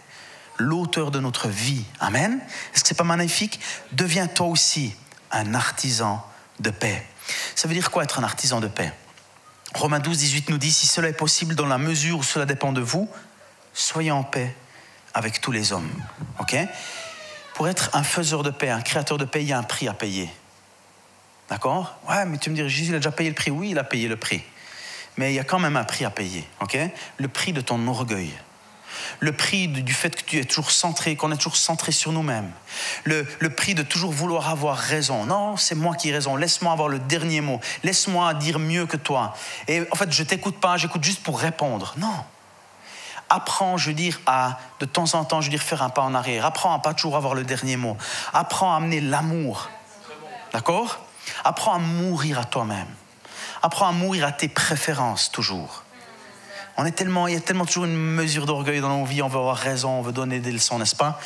[0.58, 1.84] l'auteur de notre vie.
[2.00, 2.40] Amen.
[2.74, 3.60] Est-ce que c'est pas magnifique?
[3.92, 4.94] Deviens toi aussi
[5.30, 6.24] un artisan
[6.58, 7.06] de paix.
[7.54, 8.92] Ça veut dire quoi être un artisan de paix?
[9.74, 12.72] Romains 12, 18 nous dit, si cela est possible dans la mesure où cela dépend
[12.72, 13.08] de vous,
[13.72, 14.54] soyez en paix
[15.14, 15.90] avec tous les hommes.
[17.54, 19.86] Pour être un faiseur de paix, un créateur de paix, il y a un prix
[19.86, 20.30] à payer.
[21.48, 21.98] D'accord?
[22.08, 23.50] Ouais, mais tu me dirais, Jésus, il a déjà payé le prix.
[23.50, 24.42] Oui, il a payé le prix.
[25.16, 26.48] Mais il y a quand même un prix à payer.
[27.18, 28.32] Le prix de ton orgueil
[29.20, 32.50] le prix du fait que tu es toujours centré, qu'on est toujours centré sur nous-mêmes,
[33.04, 35.24] le, prix de toujours vouloir avoir raison.
[35.24, 38.96] Non, c'est moi qui ai raison, laisse-moi avoir le dernier mot, laisse-moi dire mieux que
[38.96, 39.34] toi.
[39.68, 41.94] Et en fait, je t'écoute pas, j'écoute juste pour répondre.
[41.98, 42.24] Non.
[43.28, 46.02] Apprends, je veux dire, à de temps en temps, je veux dire, faire un pas
[46.02, 46.44] en arrière.
[46.44, 47.96] Apprends à pas toujours avoir le dernier mot.
[48.32, 49.70] Apprends à amener l'amour.
[50.52, 50.98] D'accord?
[51.44, 52.88] Apprends à mourir à toi-même.
[53.62, 55.84] Apprends à mourir à tes préférences toujours.
[56.80, 59.28] On est tellement, il y a tellement toujours une mesure d'orgueil dans nos vies, on
[59.28, 61.20] veut avoir raison, on veut donner des leçons, n'est-ce pas?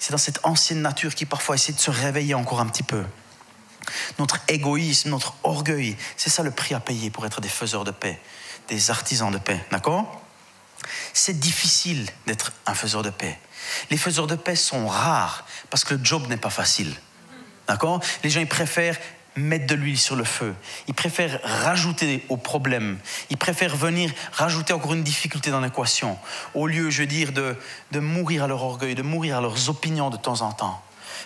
[0.00, 3.04] C'est dans cette ancienne nature qui parfois essaie de se réveiller encore un petit peu.
[4.18, 7.92] Notre égoïsme, notre orgueil, c'est ça le prix à payer pour être des faiseurs de
[7.92, 8.20] paix,
[8.66, 10.22] des artisans de paix, d'accord?
[11.12, 13.38] C'est difficile d'être un faiseur de paix.
[13.90, 16.92] Les faiseurs de paix sont rares parce que le job n'est pas facile.
[17.68, 18.00] D'accord?
[18.24, 18.98] Les gens ils préfèrent
[19.36, 20.54] mettre de l'huile sur le feu.
[20.88, 22.98] Ils préfèrent rajouter au problème.
[23.30, 26.18] Ils préfèrent venir rajouter encore une difficulté dans l'équation.
[26.54, 27.56] Au lieu, je veux dire, de,
[27.92, 30.82] de mourir à leur orgueil, de mourir à leurs opinions de temps en temps.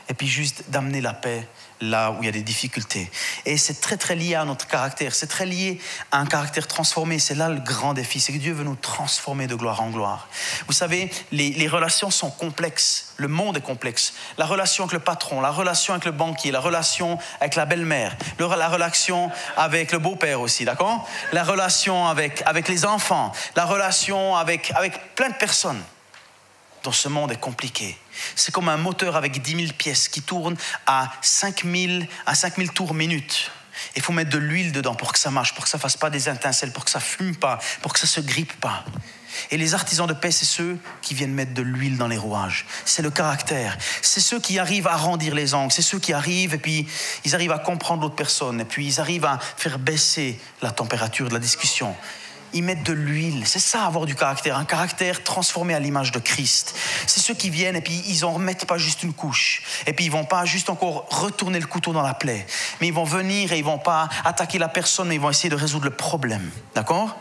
[0.09, 1.47] Et puis juste d'amener la paix
[1.80, 3.10] là où il y a des difficultés.
[3.46, 5.80] Et c'est très très lié à notre caractère, c'est très lié
[6.12, 7.18] à un caractère transformé.
[7.18, 10.28] C'est là le grand défi, c'est que Dieu veut nous transformer de gloire en gloire.
[10.66, 14.14] Vous savez, les, relations sont complexes, le monde est complexe.
[14.38, 18.16] La relation avec le patron, la relation avec le banquier, la relation avec la belle-mère,
[18.38, 21.08] la relation avec le beau-père aussi, d'accord?
[21.32, 25.82] La relation avec, avec les enfants, la relation avec, avec plein de personnes.
[26.85, 27.99] Dans ce monde est compliqué.
[28.37, 32.70] C'est comme un moteur avec 10 000 pièces qui tourne à 5 000, à 5000
[32.70, 33.51] tours minute.
[33.97, 36.11] Il faut mettre de l'huile dedans pour que ça marche, pour que ça fasse pas
[36.11, 38.85] des étincelles, pour que ça fume pas, pour que ça se grippe pas.
[39.51, 42.66] Et les artisans de paix, c'est ceux qui viennent mettre de l'huile dans les rouages.
[42.85, 43.77] C'est le caractère.
[44.01, 45.73] C'est ceux qui arrivent à arrondir les angles.
[45.73, 46.87] C'est ceux qui arrivent et puis
[47.25, 48.61] ils arrivent à comprendre l'autre personne.
[48.61, 51.97] Et puis ils arrivent à faire baisser la température de la discussion
[52.55, 53.47] ils mettent de l'huile.
[53.47, 56.75] C'est ça avoir du caractère, un caractère transformé à l'image de Christ.
[57.07, 59.62] C'est ceux qui viennent et puis ils en remettent pas juste une couche.
[59.87, 62.47] Et puis ils vont pas juste encore retourner le couteau dans la plaie.
[62.81, 65.51] Mais ils vont venir et ils vont pas attaquer la personne, mais ils vont essayer
[65.51, 66.51] de résoudre le problème.
[66.75, 67.17] D'accord?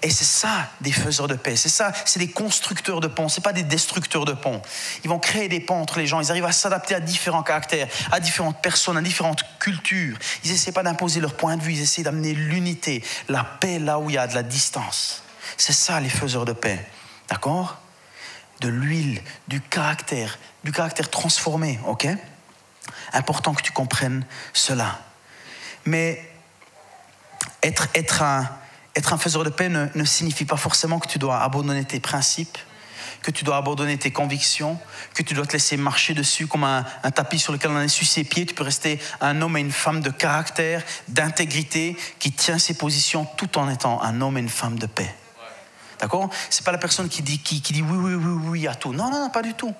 [0.00, 1.56] Et c'est ça des faiseurs de paix.
[1.56, 3.28] C'est ça, c'est des constructeurs de ponts.
[3.28, 4.62] C'est pas des destructeurs de ponts.
[5.02, 6.20] Ils vont créer des ponts entre les gens.
[6.20, 10.16] Ils arrivent à s'adapter à différents caractères, à différentes personnes, à différentes cultures.
[10.44, 11.72] Ils essaient pas d'imposer leur point de vue.
[11.72, 15.22] Ils essaient d'amener l'unité, la paix là où il y a de la distance.
[15.56, 16.86] C'est ça les faiseurs de paix.
[17.28, 17.78] D'accord?
[18.60, 21.80] De l'huile, du caractère, du caractère transformé.
[21.86, 22.06] Ok?
[23.12, 25.00] Important que tu comprennes cela.
[25.84, 26.24] Mais
[27.64, 28.48] être, être un
[28.98, 32.58] être un faiseur de paix ne, signifie pas forcément que tu dois abandonner tes principes,
[33.22, 34.78] que tu dois abandonner tes convictions,
[35.14, 36.84] que tu dois te laisser marcher dessus comme un,
[37.14, 38.44] tapis sur lequel on a su ses pieds.
[38.44, 43.24] Tu peux rester un homme et une femme de caractère, d'intégrité, qui tient ses positions
[43.36, 45.14] tout en étant un homme et une femme de paix.
[46.00, 46.28] D'accord?
[46.50, 48.92] C'est pas la personne qui dit, qui, qui dit oui, oui, oui, oui à tout.
[48.92, 49.74] Non, non, non, pas du tout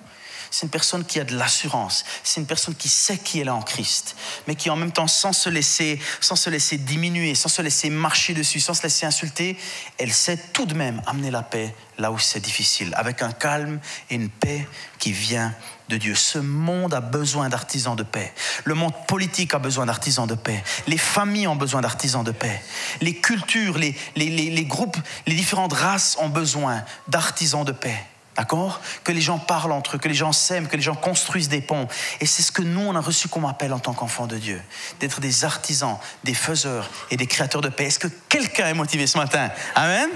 [0.51, 3.51] c'est une personne qui a de l'assurance, c'est une personne qui sait qui elle est
[3.51, 4.15] en Christ,
[4.47, 7.89] mais qui en même temps, sans se laisser, sans se laisser diminuer, sans se laisser
[7.89, 9.57] marcher dessus, sans se laisser insulter,
[9.97, 13.79] elle sait tout de même amener la paix là où c'est difficile, avec un calme
[14.09, 15.53] et une paix qui vient
[15.89, 16.15] de Dieu.
[16.15, 18.33] Ce monde a besoin d'artisans de paix.
[18.63, 20.63] Le monde politique a besoin d'artisans de paix.
[20.87, 22.61] Les familles ont besoin d'artisans de paix.
[23.01, 27.99] Les cultures, les, les, les groupes, les différentes races ont besoin d'artisans de paix.
[28.39, 28.79] D'accord?
[29.03, 31.59] Que les gens parlent entre eux, que les gens s'aiment, que les gens construisent des
[31.59, 31.89] ponts.
[32.21, 34.61] Et c'est ce que nous, on a reçu comme appel en tant qu'enfants de Dieu.
[35.01, 37.87] D'être des artisans, des faiseurs et des créateurs de paix.
[37.87, 39.49] Est-ce que quelqu'un est motivé ce matin?
[39.75, 40.07] Amen?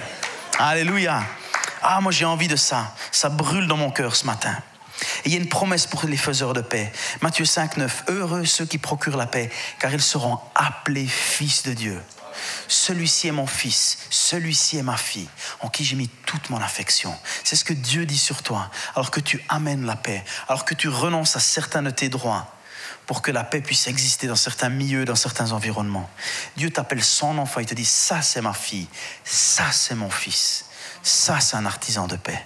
[0.58, 1.22] Alléluia.
[1.82, 2.96] Ah, moi j'ai envie de ça.
[3.12, 4.56] Ça brûle dans mon cœur ce matin.
[5.26, 6.94] Et il y a une promesse pour les faiseurs de paix.
[7.20, 8.04] Matthieu 5, 9.
[8.08, 12.02] Heureux ceux qui procurent la paix, car ils seront appelés fils de Dieu.
[12.68, 15.30] Celui-ci est mon fils, celui-ci est ma fille,
[15.62, 17.16] en qui j'ai mis toute mon affection.
[17.44, 20.74] C'est ce que Dieu dit sur toi, alors que tu amènes la paix, alors que
[20.74, 22.56] tu renonces à certains de tes droits
[23.06, 26.10] pour que la paix puisse exister dans certains milieux, dans certains environnements.
[26.56, 28.88] Dieu t'appelle son enfant, il te dit, ça c'est ma fille,
[29.24, 30.66] ça c'est mon fils,
[31.02, 32.46] ça c'est un artisan de paix.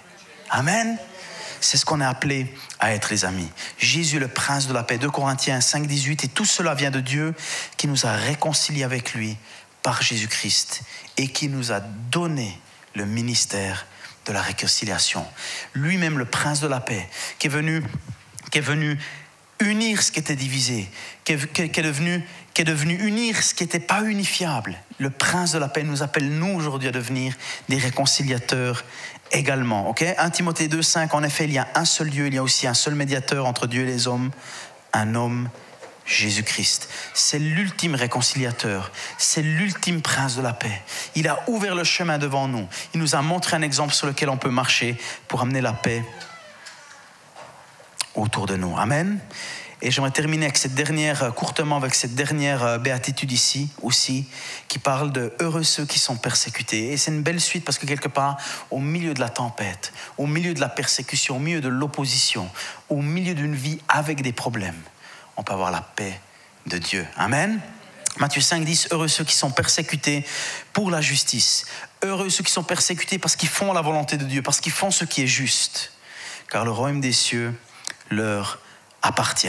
[0.50, 0.98] Amen.
[1.60, 3.48] C'est ce qu'on est appelé à être les amis.
[3.78, 7.00] Jésus, le prince de la paix, 2 Corinthiens 5, 18, et tout cela vient de
[7.00, 7.34] Dieu
[7.76, 9.36] qui nous a réconciliés avec lui
[9.88, 10.82] par Jésus-Christ
[11.16, 12.60] et qui nous a donné
[12.94, 13.86] le ministère
[14.26, 15.24] de la réconciliation.
[15.72, 17.82] Lui-même, le prince de la paix, qui est venu,
[18.50, 18.98] qui est venu
[19.60, 20.90] unir ce qui était divisé,
[21.24, 22.22] qui est, devenu,
[22.52, 24.76] qui est devenu unir ce qui n'était pas unifiable.
[24.98, 27.34] Le prince de la paix nous appelle, nous, aujourd'hui, à devenir
[27.70, 28.84] des réconciliateurs
[29.32, 29.88] également.
[29.88, 30.04] ok?
[30.18, 32.42] 1 Timothée 2, 5, en effet, il y a un seul Dieu, il y a
[32.42, 34.32] aussi un seul médiateur entre Dieu et les hommes,
[34.92, 35.48] un homme
[36.08, 36.88] Jésus-Christ.
[37.12, 40.82] C'est l'ultime réconciliateur, c'est l'ultime prince de la paix.
[41.14, 42.66] Il a ouvert le chemin devant nous.
[42.94, 44.96] Il nous a montré un exemple sur lequel on peut marcher
[45.28, 46.02] pour amener la paix
[48.14, 48.76] autour de nous.
[48.76, 49.20] Amen.
[49.80, 54.26] Et j'aimerais terminer avec cette dernière, euh, courtement avec cette dernière euh, béatitude ici aussi,
[54.66, 56.92] qui parle de heureux ceux qui sont persécutés.
[56.92, 58.38] Et c'est une belle suite parce que quelque part,
[58.72, 62.50] au milieu de la tempête, au milieu de la persécution, au milieu de l'opposition,
[62.88, 64.82] au milieu d'une vie avec des problèmes,
[65.38, 66.20] on peut avoir la paix
[66.66, 67.06] de Dieu.
[67.16, 67.60] Amen.
[68.18, 70.26] Matthieu 5, 10, heureux ceux qui sont persécutés
[70.74, 71.64] pour la justice.
[72.02, 74.90] Heureux ceux qui sont persécutés parce qu'ils font la volonté de Dieu, parce qu'ils font
[74.90, 75.92] ce qui est juste.
[76.50, 77.54] Car le royaume des cieux
[78.10, 78.58] leur
[79.00, 79.48] appartient.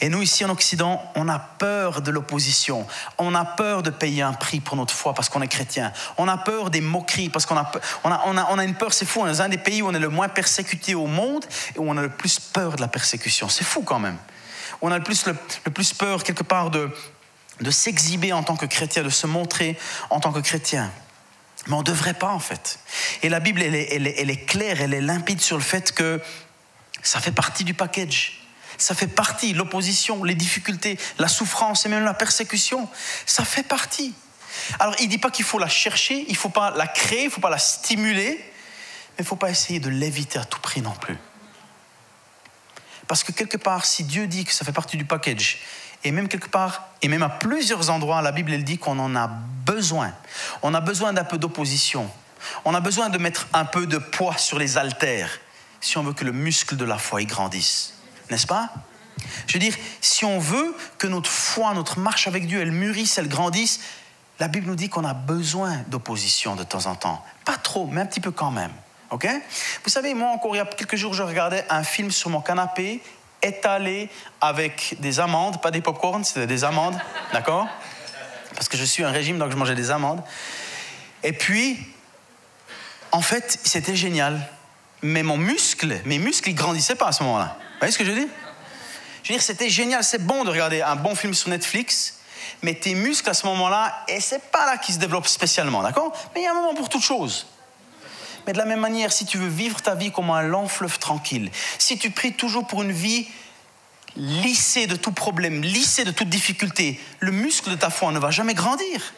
[0.00, 2.86] Et nous, ici en Occident, on a peur de l'opposition.
[3.18, 5.92] On a peur de payer un prix pour notre foi parce qu'on est chrétien.
[6.16, 7.70] On a peur des moqueries parce qu'on a,
[8.04, 9.20] on a, on a, on a une peur, c'est fou.
[9.22, 11.88] On est un des pays où on est le moins persécuté au monde et où
[11.88, 13.48] on a le plus peur de la persécution.
[13.48, 14.18] C'est fou quand même
[14.82, 15.34] on a le plus, le,
[15.70, 16.90] plus peur quelque part de,
[17.60, 19.78] de s'exhiber en tant que chrétien, de se montrer
[20.10, 20.90] en tant que chrétien.
[21.66, 22.78] Mais on ne devrait pas en fait.
[23.22, 26.20] Et la Bible, elle est, elle, est, claire, elle est limpide sur le fait que
[27.02, 28.40] ça fait partie du package.
[28.78, 32.88] Ça fait partie, l'opposition, les difficultés, la souffrance et même la persécution,
[33.24, 34.14] ça fait partie.
[34.78, 37.22] Alors il ne dit pas qu'il faut la chercher, il ne faut pas la créer,
[37.22, 40.44] il ne faut pas la stimuler, mais il ne faut pas essayer de l'éviter à
[40.44, 41.16] tout prix non plus.
[43.08, 45.60] Parce que quelque part, si Dieu dit que ça fait partie du package,
[46.04, 49.16] et même quelque part, et même à plusieurs endroits, la Bible elle dit qu'on en
[49.16, 50.12] a besoin.
[50.62, 52.10] On a besoin d'un peu d'opposition.
[52.64, 55.40] On a besoin de mettre un peu de poids sur les haltères
[55.80, 57.94] si on veut que le muscle de la foi y grandisse.
[58.30, 58.70] N'est-ce pas?
[59.46, 63.18] Je veux dire, si on veut que notre foi, notre marche avec Dieu, elle mûrisse,
[63.18, 63.80] elle grandisse,
[64.38, 67.24] la Bible nous dit qu'on a besoin d'opposition de temps en temps.
[67.44, 68.72] Pas trop, mais un petit peu quand même.
[69.84, 72.40] Vous savez, moi encore il y a quelques jours, je regardais un film sur mon
[72.40, 73.00] canapé
[73.42, 74.08] étalé
[74.40, 76.98] avec des amandes, pas des pop-corn, c'était des amandes,
[77.32, 77.66] d'accord?
[78.54, 80.22] Parce que je suis un régime, donc je mangeais des amandes.
[81.22, 81.78] Et puis,
[83.12, 84.40] en fait, c'était génial.
[85.02, 87.56] Mais mon muscle, mes muscles, ils grandissaient pas à ce moment-là.
[87.58, 88.26] Vous voyez ce que je dis
[89.22, 92.20] Je veux dire, c'était génial, c'est bon de regarder un bon film sur Netflix,
[92.62, 96.12] mais tes muscles à ce moment-là, et c'est pas là qu'ils se développent spécialement, d'accord?
[96.34, 97.46] Mais il y a un moment pour toute chose.
[98.46, 100.98] Mais de la même manière, si tu veux vivre ta vie comme un lent fleuve
[100.98, 103.26] tranquille, si tu pries toujours pour une vie
[104.16, 108.30] lissée de tout problème, lissée de toute difficulté, le muscle de ta foi ne va
[108.30, 109.14] jamais grandir.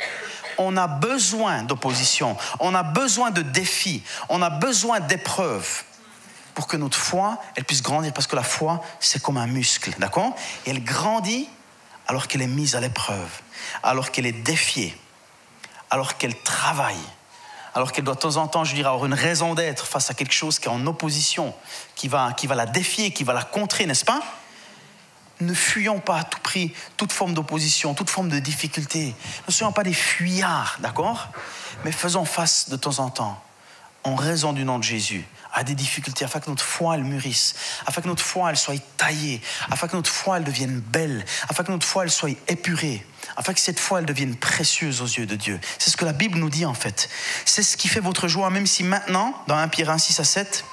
[0.56, 5.84] On a besoin d'opposition, on a besoin de défis, on a besoin d'épreuves
[6.54, 9.94] pour que notre foi, elle puisse grandir, parce que la foi, c'est comme un muscle,
[9.98, 10.34] d'accord?
[10.66, 11.48] Et elle grandit
[12.08, 13.30] alors qu'elle est mise à l'épreuve,
[13.84, 14.96] alors qu'elle est défiée,
[15.90, 16.96] alors qu'elle travaille,
[17.74, 20.14] alors qu'elle doit de temps en temps, je dirais, avoir une raison d'être face à
[20.14, 21.54] quelque chose qui est en opposition,
[21.94, 24.22] qui va, qui va la défier, qui va la contrer, n'est-ce pas?
[25.40, 29.14] Ne fuyons pas à tout prix toute forme d'opposition, toute forme de difficulté.
[29.46, 31.28] Ne soyons pas des fuyards, d'accord?
[31.84, 33.40] Mais faisons face de temps en temps,
[34.02, 35.26] en raison du nom de Jésus,
[35.58, 38.80] à des difficultés, afin que notre foi, elle mûrisse, afin que notre foi, elle soit
[38.96, 43.04] taillée, afin que notre foi, elle devienne belle, afin que notre foi, elle soit épurée,
[43.36, 45.58] afin que cette foi, elle devienne précieuse aux yeux de Dieu.
[45.80, 47.10] C'est ce que la Bible nous dit en fait.
[47.44, 50.24] C'est ce qui fait votre joie, même si maintenant, dans 1 Pierre 1, 6 à
[50.24, 50.64] 7,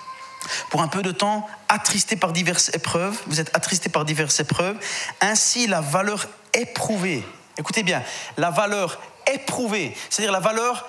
[0.70, 4.78] pour un peu de temps, attristé par diverses épreuves, vous êtes attristé par diverses épreuves,
[5.20, 7.24] ainsi la valeur éprouvée,
[7.58, 8.04] écoutez bien,
[8.38, 9.02] la valeur
[9.34, 10.88] éprouvée, c'est-à-dire la valeur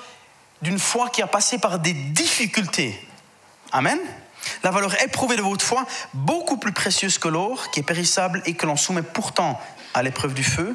[0.60, 3.00] d'une foi qui a passé par des difficultés,
[3.76, 3.98] Amen.
[4.62, 5.84] La valeur éprouvée de votre foi,
[6.14, 9.60] beaucoup plus précieuse que l'or, qui est périssable et que l'on soumet pourtant
[9.92, 10.74] à l'épreuve du feu,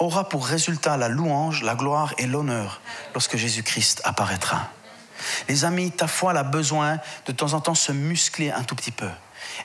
[0.00, 2.80] aura pour résultat la louange, la gloire et l'honneur
[3.14, 4.70] lorsque Jésus-Christ apparaîtra.
[5.48, 8.90] Les amis, ta foi a besoin de temps en temps se muscler un tout petit
[8.90, 9.08] peu.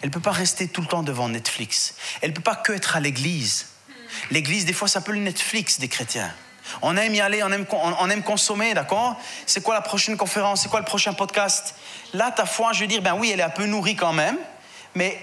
[0.03, 1.95] Elle ne peut pas rester tout le temps devant Netflix.
[2.21, 3.65] Elle ne peut pas que être à l'église.
[4.29, 6.31] L'église, des fois, ça peut le Netflix des chrétiens.
[6.81, 9.19] On aime y aller, on aime, on aime consommer, d'accord?
[9.45, 10.61] C'est quoi la prochaine conférence?
[10.61, 11.75] C'est quoi le prochain podcast?
[12.13, 14.37] Là, ta foi, je veux dire, ben oui, elle est un peu nourrie quand même,
[14.95, 15.19] mais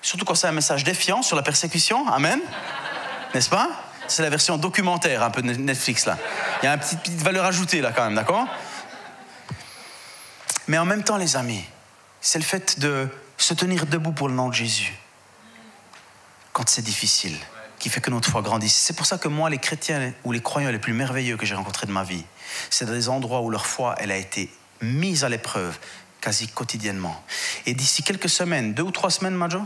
[0.00, 2.40] surtout quand c'est un message défiant sur la persécution, amen
[3.34, 3.70] N'est-ce pas?
[4.08, 6.18] C'est la version documentaire un peu de Netflix, là.
[6.62, 8.46] Il y a une petite valeur ajoutée, là, quand même, d'accord?
[10.68, 11.64] Mais en même temps, les amis,
[12.20, 14.94] c'est le fait de se tenir debout pour le nom de Jésus.
[16.52, 17.36] Quand c'est difficile
[17.82, 18.76] qui fait que notre foi grandisse.
[18.76, 21.56] C'est pour ça que moi, les chrétiens ou les croyants les plus merveilleux que j'ai
[21.56, 22.24] rencontrés de ma vie,
[22.70, 24.48] c'est des endroits où leur foi, elle a été
[24.80, 25.76] mise à l'épreuve
[26.20, 27.20] quasi quotidiennement.
[27.66, 29.62] Et d'ici quelques semaines, deux ou trois semaines, Majo,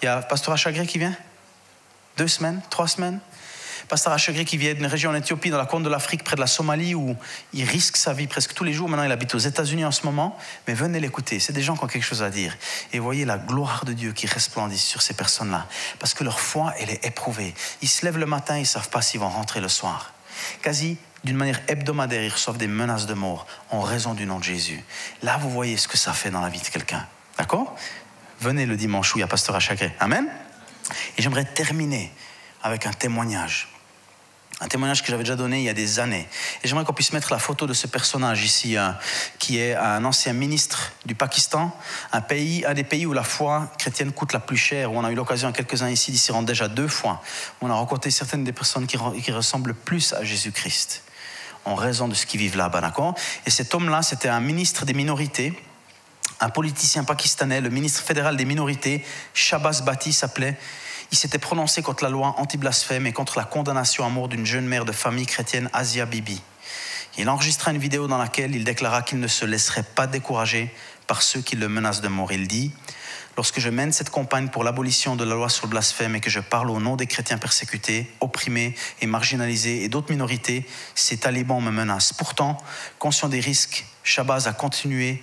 [0.00, 1.14] il y a Pasteur Achagré qui vient?
[2.16, 2.62] Deux semaines?
[2.70, 3.20] Trois semaines?
[3.90, 6.40] Pasteur Achegri qui vient d'une région en Éthiopie, dans la corne de l'Afrique, près de
[6.40, 7.16] la Somalie, où
[7.52, 8.88] il risque sa vie presque tous les jours.
[8.88, 10.38] Maintenant, il habite aux États-Unis en ce moment.
[10.68, 11.40] Mais venez l'écouter.
[11.40, 12.56] C'est des gens qui ont quelque chose à dire.
[12.92, 15.66] Et voyez la gloire de Dieu qui resplendit sur ces personnes-là.
[15.98, 17.52] Parce que leur foi, elle est éprouvée.
[17.82, 20.12] Ils se lèvent le matin, ils ne savent pas s'ils vont rentrer le soir.
[20.62, 24.44] Quasi d'une manière hebdomadaire, ils reçoivent des menaces de mort en raison du nom de
[24.44, 24.84] Jésus.
[25.24, 27.08] Là, vous voyez ce que ça fait dans la vie de quelqu'un.
[27.38, 27.74] D'accord?
[28.40, 29.92] Venez le dimanche où il y a Pasteur Achagré.
[29.98, 30.28] Amen?
[31.18, 32.12] Et j'aimerais terminer
[32.62, 33.66] avec un témoignage
[34.60, 36.28] un témoignage que j'avais déjà donné il y a des années.
[36.62, 38.98] Et j'aimerais qu'on puisse mettre la photo de ce personnage ici, hein,
[39.38, 41.74] qui est un ancien ministre du Pakistan,
[42.12, 45.04] un, pays, un des pays où la foi chrétienne coûte la plus cher, où on
[45.04, 47.22] a eu l'occasion, quelques-uns ici, d'y s'y rendre déjà deux fois,
[47.60, 51.02] où on a rencontré certaines des personnes qui, qui ressemblent plus à Jésus-Christ,
[51.64, 53.14] en raison de ce qu'ils vivent là-bas, d'accord?
[53.46, 55.54] Et cet homme-là, c'était un ministre des minorités,
[56.40, 60.58] un politicien pakistanais, le ministre fédéral des minorités, Shabazz Bati s'appelait,
[61.12, 64.66] il s'était prononcé contre la loi anti-blasphème et contre la condamnation à mort d'une jeune
[64.66, 66.40] mère de famille chrétienne, Asia Bibi.
[67.18, 70.72] Il enregistra une vidéo dans laquelle il déclara qu'il ne se laisserait pas décourager
[71.06, 72.32] par ceux qui le menacent de mort.
[72.32, 72.72] Il dit
[73.36, 76.30] Lorsque je mène cette campagne pour l'abolition de la loi sur le blasphème et que
[76.30, 81.62] je parle au nom des chrétiens persécutés, opprimés et marginalisés et d'autres minorités, ces talibans
[81.62, 82.12] me menacent.
[82.12, 82.58] Pourtant,
[82.98, 85.22] conscient des risques, Shabazz a continué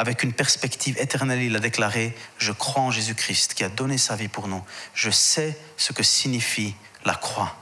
[0.00, 4.16] avec une perspective éternelle, il a déclaré, je crois en Jésus-Christ qui a donné sa
[4.16, 4.64] vie pour nous.
[4.94, 7.54] Je sais ce que signifie la croix.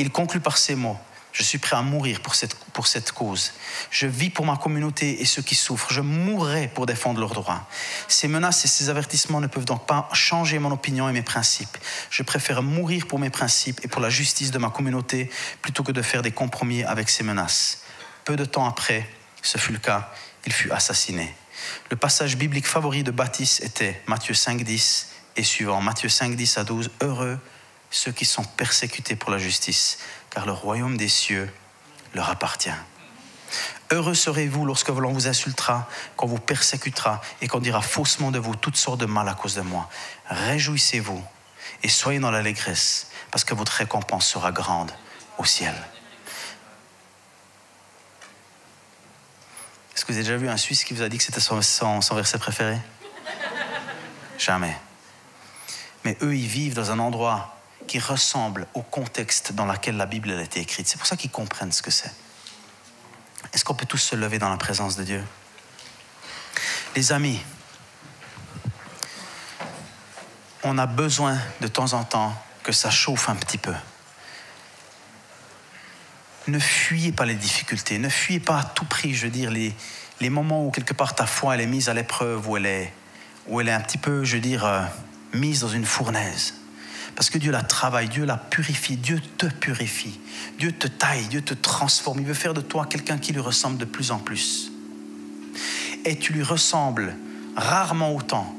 [0.00, 0.98] Il conclut par ces mots,
[1.32, 3.52] je suis prêt à mourir pour cette, pour cette cause.
[3.92, 5.92] Je vis pour ma communauté et ceux qui souffrent.
[5.92, 7.64] Je mourrai pour défendre leurs droits.
[8.08, 11.78] Ces menaces et ces avertissements ne peuvent donc pas changer mon opinion et mes principes.
[12.10, 15.30] Je préfère mourir pour mes principes et pour la justice de ma communauté
[15.62, 17.82] plutôt que de faire des compromis avec ces menaces.
[18.24, 19.08] Peu de temps après,
[19.42, 20.12] Ce fut le cas,
[20.46, 21.32] il fut assassiné.
[21.90, 25.80] Le passage biblique favori de Baptiste était Matthieu 5, 10 et suivant.
[25.80, 26.90] Matthieu 5, 10 à 12.
[27.00, 27.38] Heureux
[27.90, 29.98] ceux qui sont persécutés pour la justice,
[30.30, 31.52] car le royaume des cieux
[32.14, 32.70] leur appartient.
[33.90, 38.54] Heureux serez-vous lorsque l'on vous insultera, qu'on vous persécutera et qu'on dira faussement de vous
[38.54, 39.90] toutes sortes de mal à cause de moi.
[40.26, 41.22] Réjouissez-vous
[41.82, 44.92] et soyez dans l'allégresse, parce que votre récompense sera grande
[45.38, 45.74] au ciel.
[50.10, 52.76] Vous avez déjà vu un Suisse qui vous a dit que c'était son verset préféré?
[54.38, 54.76] Jamais.
[56.04, 57.56] Mais eux, ils vivent dans un endroit
[57.86, 60.88] qui ressemble au contexte dans lequel la Bible a été écrite.
[60.88, 62.10] C'est pour ça qu'ils comprennent ce que c'est.
[63.52, 65.24] Est-ce qu'on peut tous se lever dans la présence de Dieu?
[66.96, 67.40] Les amis,
[70.64, 72.34] on a besoin de temps en temps
[72.64, 73.74] que ça chauffe un petit peu.
[76.48, 79.72] Ne fuyez pas les difficultés, ne fuyez pas à tout prix, je veux dire, les,
[80.20, 82.92] les moments où quelque part ta foi elle est mise à l'épreuve, où elle est,
[83.50, 84.82] elle est un petit peu, je veux dire, euh,
[85.32, 86.54] mise dans une fournaise.
[87.16, 90.18] Parce que Dieu la travaille, Dieu la purifie, Dieu te purifie,
[90.58, 92.20] Dieu te taille, Dieu te transforme.
[92.20, 94.70] Il veut faire de toi quelqu'un qui lui ressemble de plus en plus.
[96.04, 97.16] Et tu lui ressembles
[97.56, 98.54] rarement autant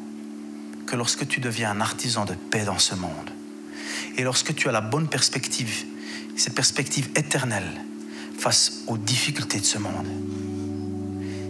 [0.86, 3.32] que lorsque tu deviens un artisan de paix dans ce monde.
[4.18, 5.86] Et lorsque tu as la bonne perspective,
[6.36, 7.82] cette perspective éternelle
[8.38, 10.08] face aux difficultés de ce monde.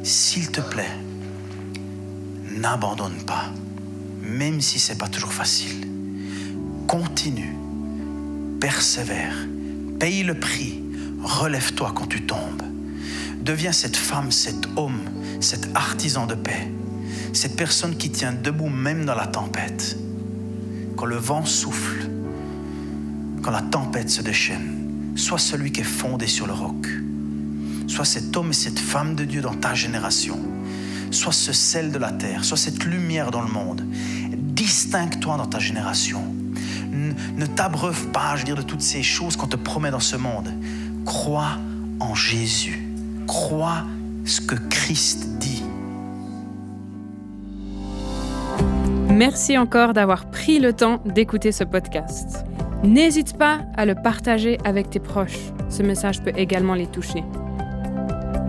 [0.03, 0.97] S'il te plaît,
[2.51, 3.51] n'abandonne pas,
[4.21, 5.91] même si ce n'est pas toujours facile
[6.91, 7.55] continue,
[8.59, 9.33] persévère,
[9.97, 10.83] paye le prix,
[11.23, 12.63] relève-toi quand tu tombes.
[13.41, 14.99] Deviens cette femme, cet homme,
[15.39, 16.69] cet artisan de paix,
[17.31, 19.97] cette personne qui tient debout même dans la tempête.
[20.97, 22.09] Quand le vent souffle,
[23.41, 26.89] quand la tempête se déchaîne, sois celui qui est fondé sur le roc.
[27.91, 30.39] Sois cet homme et cette femme de Dieu dans ta génération.
[31.11, 33.83] Sois ce sel de la terre, sois cette lumière dans le monde.
[34.31, 36.23] Distingue-toi dans ta génération
[37.37, 40.15] ne t'abreuve pas, je veux dire, de toutes ces choses qu'on te promet dans ce
[40.15, 40.49] monde.
[41.05, 41.57] Crois
[41.99, 42.87] en Jésus.
[43.27, 43.83] Crois
[44.25, 45.63] ce que Christ dit.
[49.09, 52.45] Merci encore d'avoir pris le temps d'écouter ce podcast.
[52.83, 55.51] N'hésite pas à le partager avec tes proches.
[55.69, 57.23] Ce message peut également les toucher.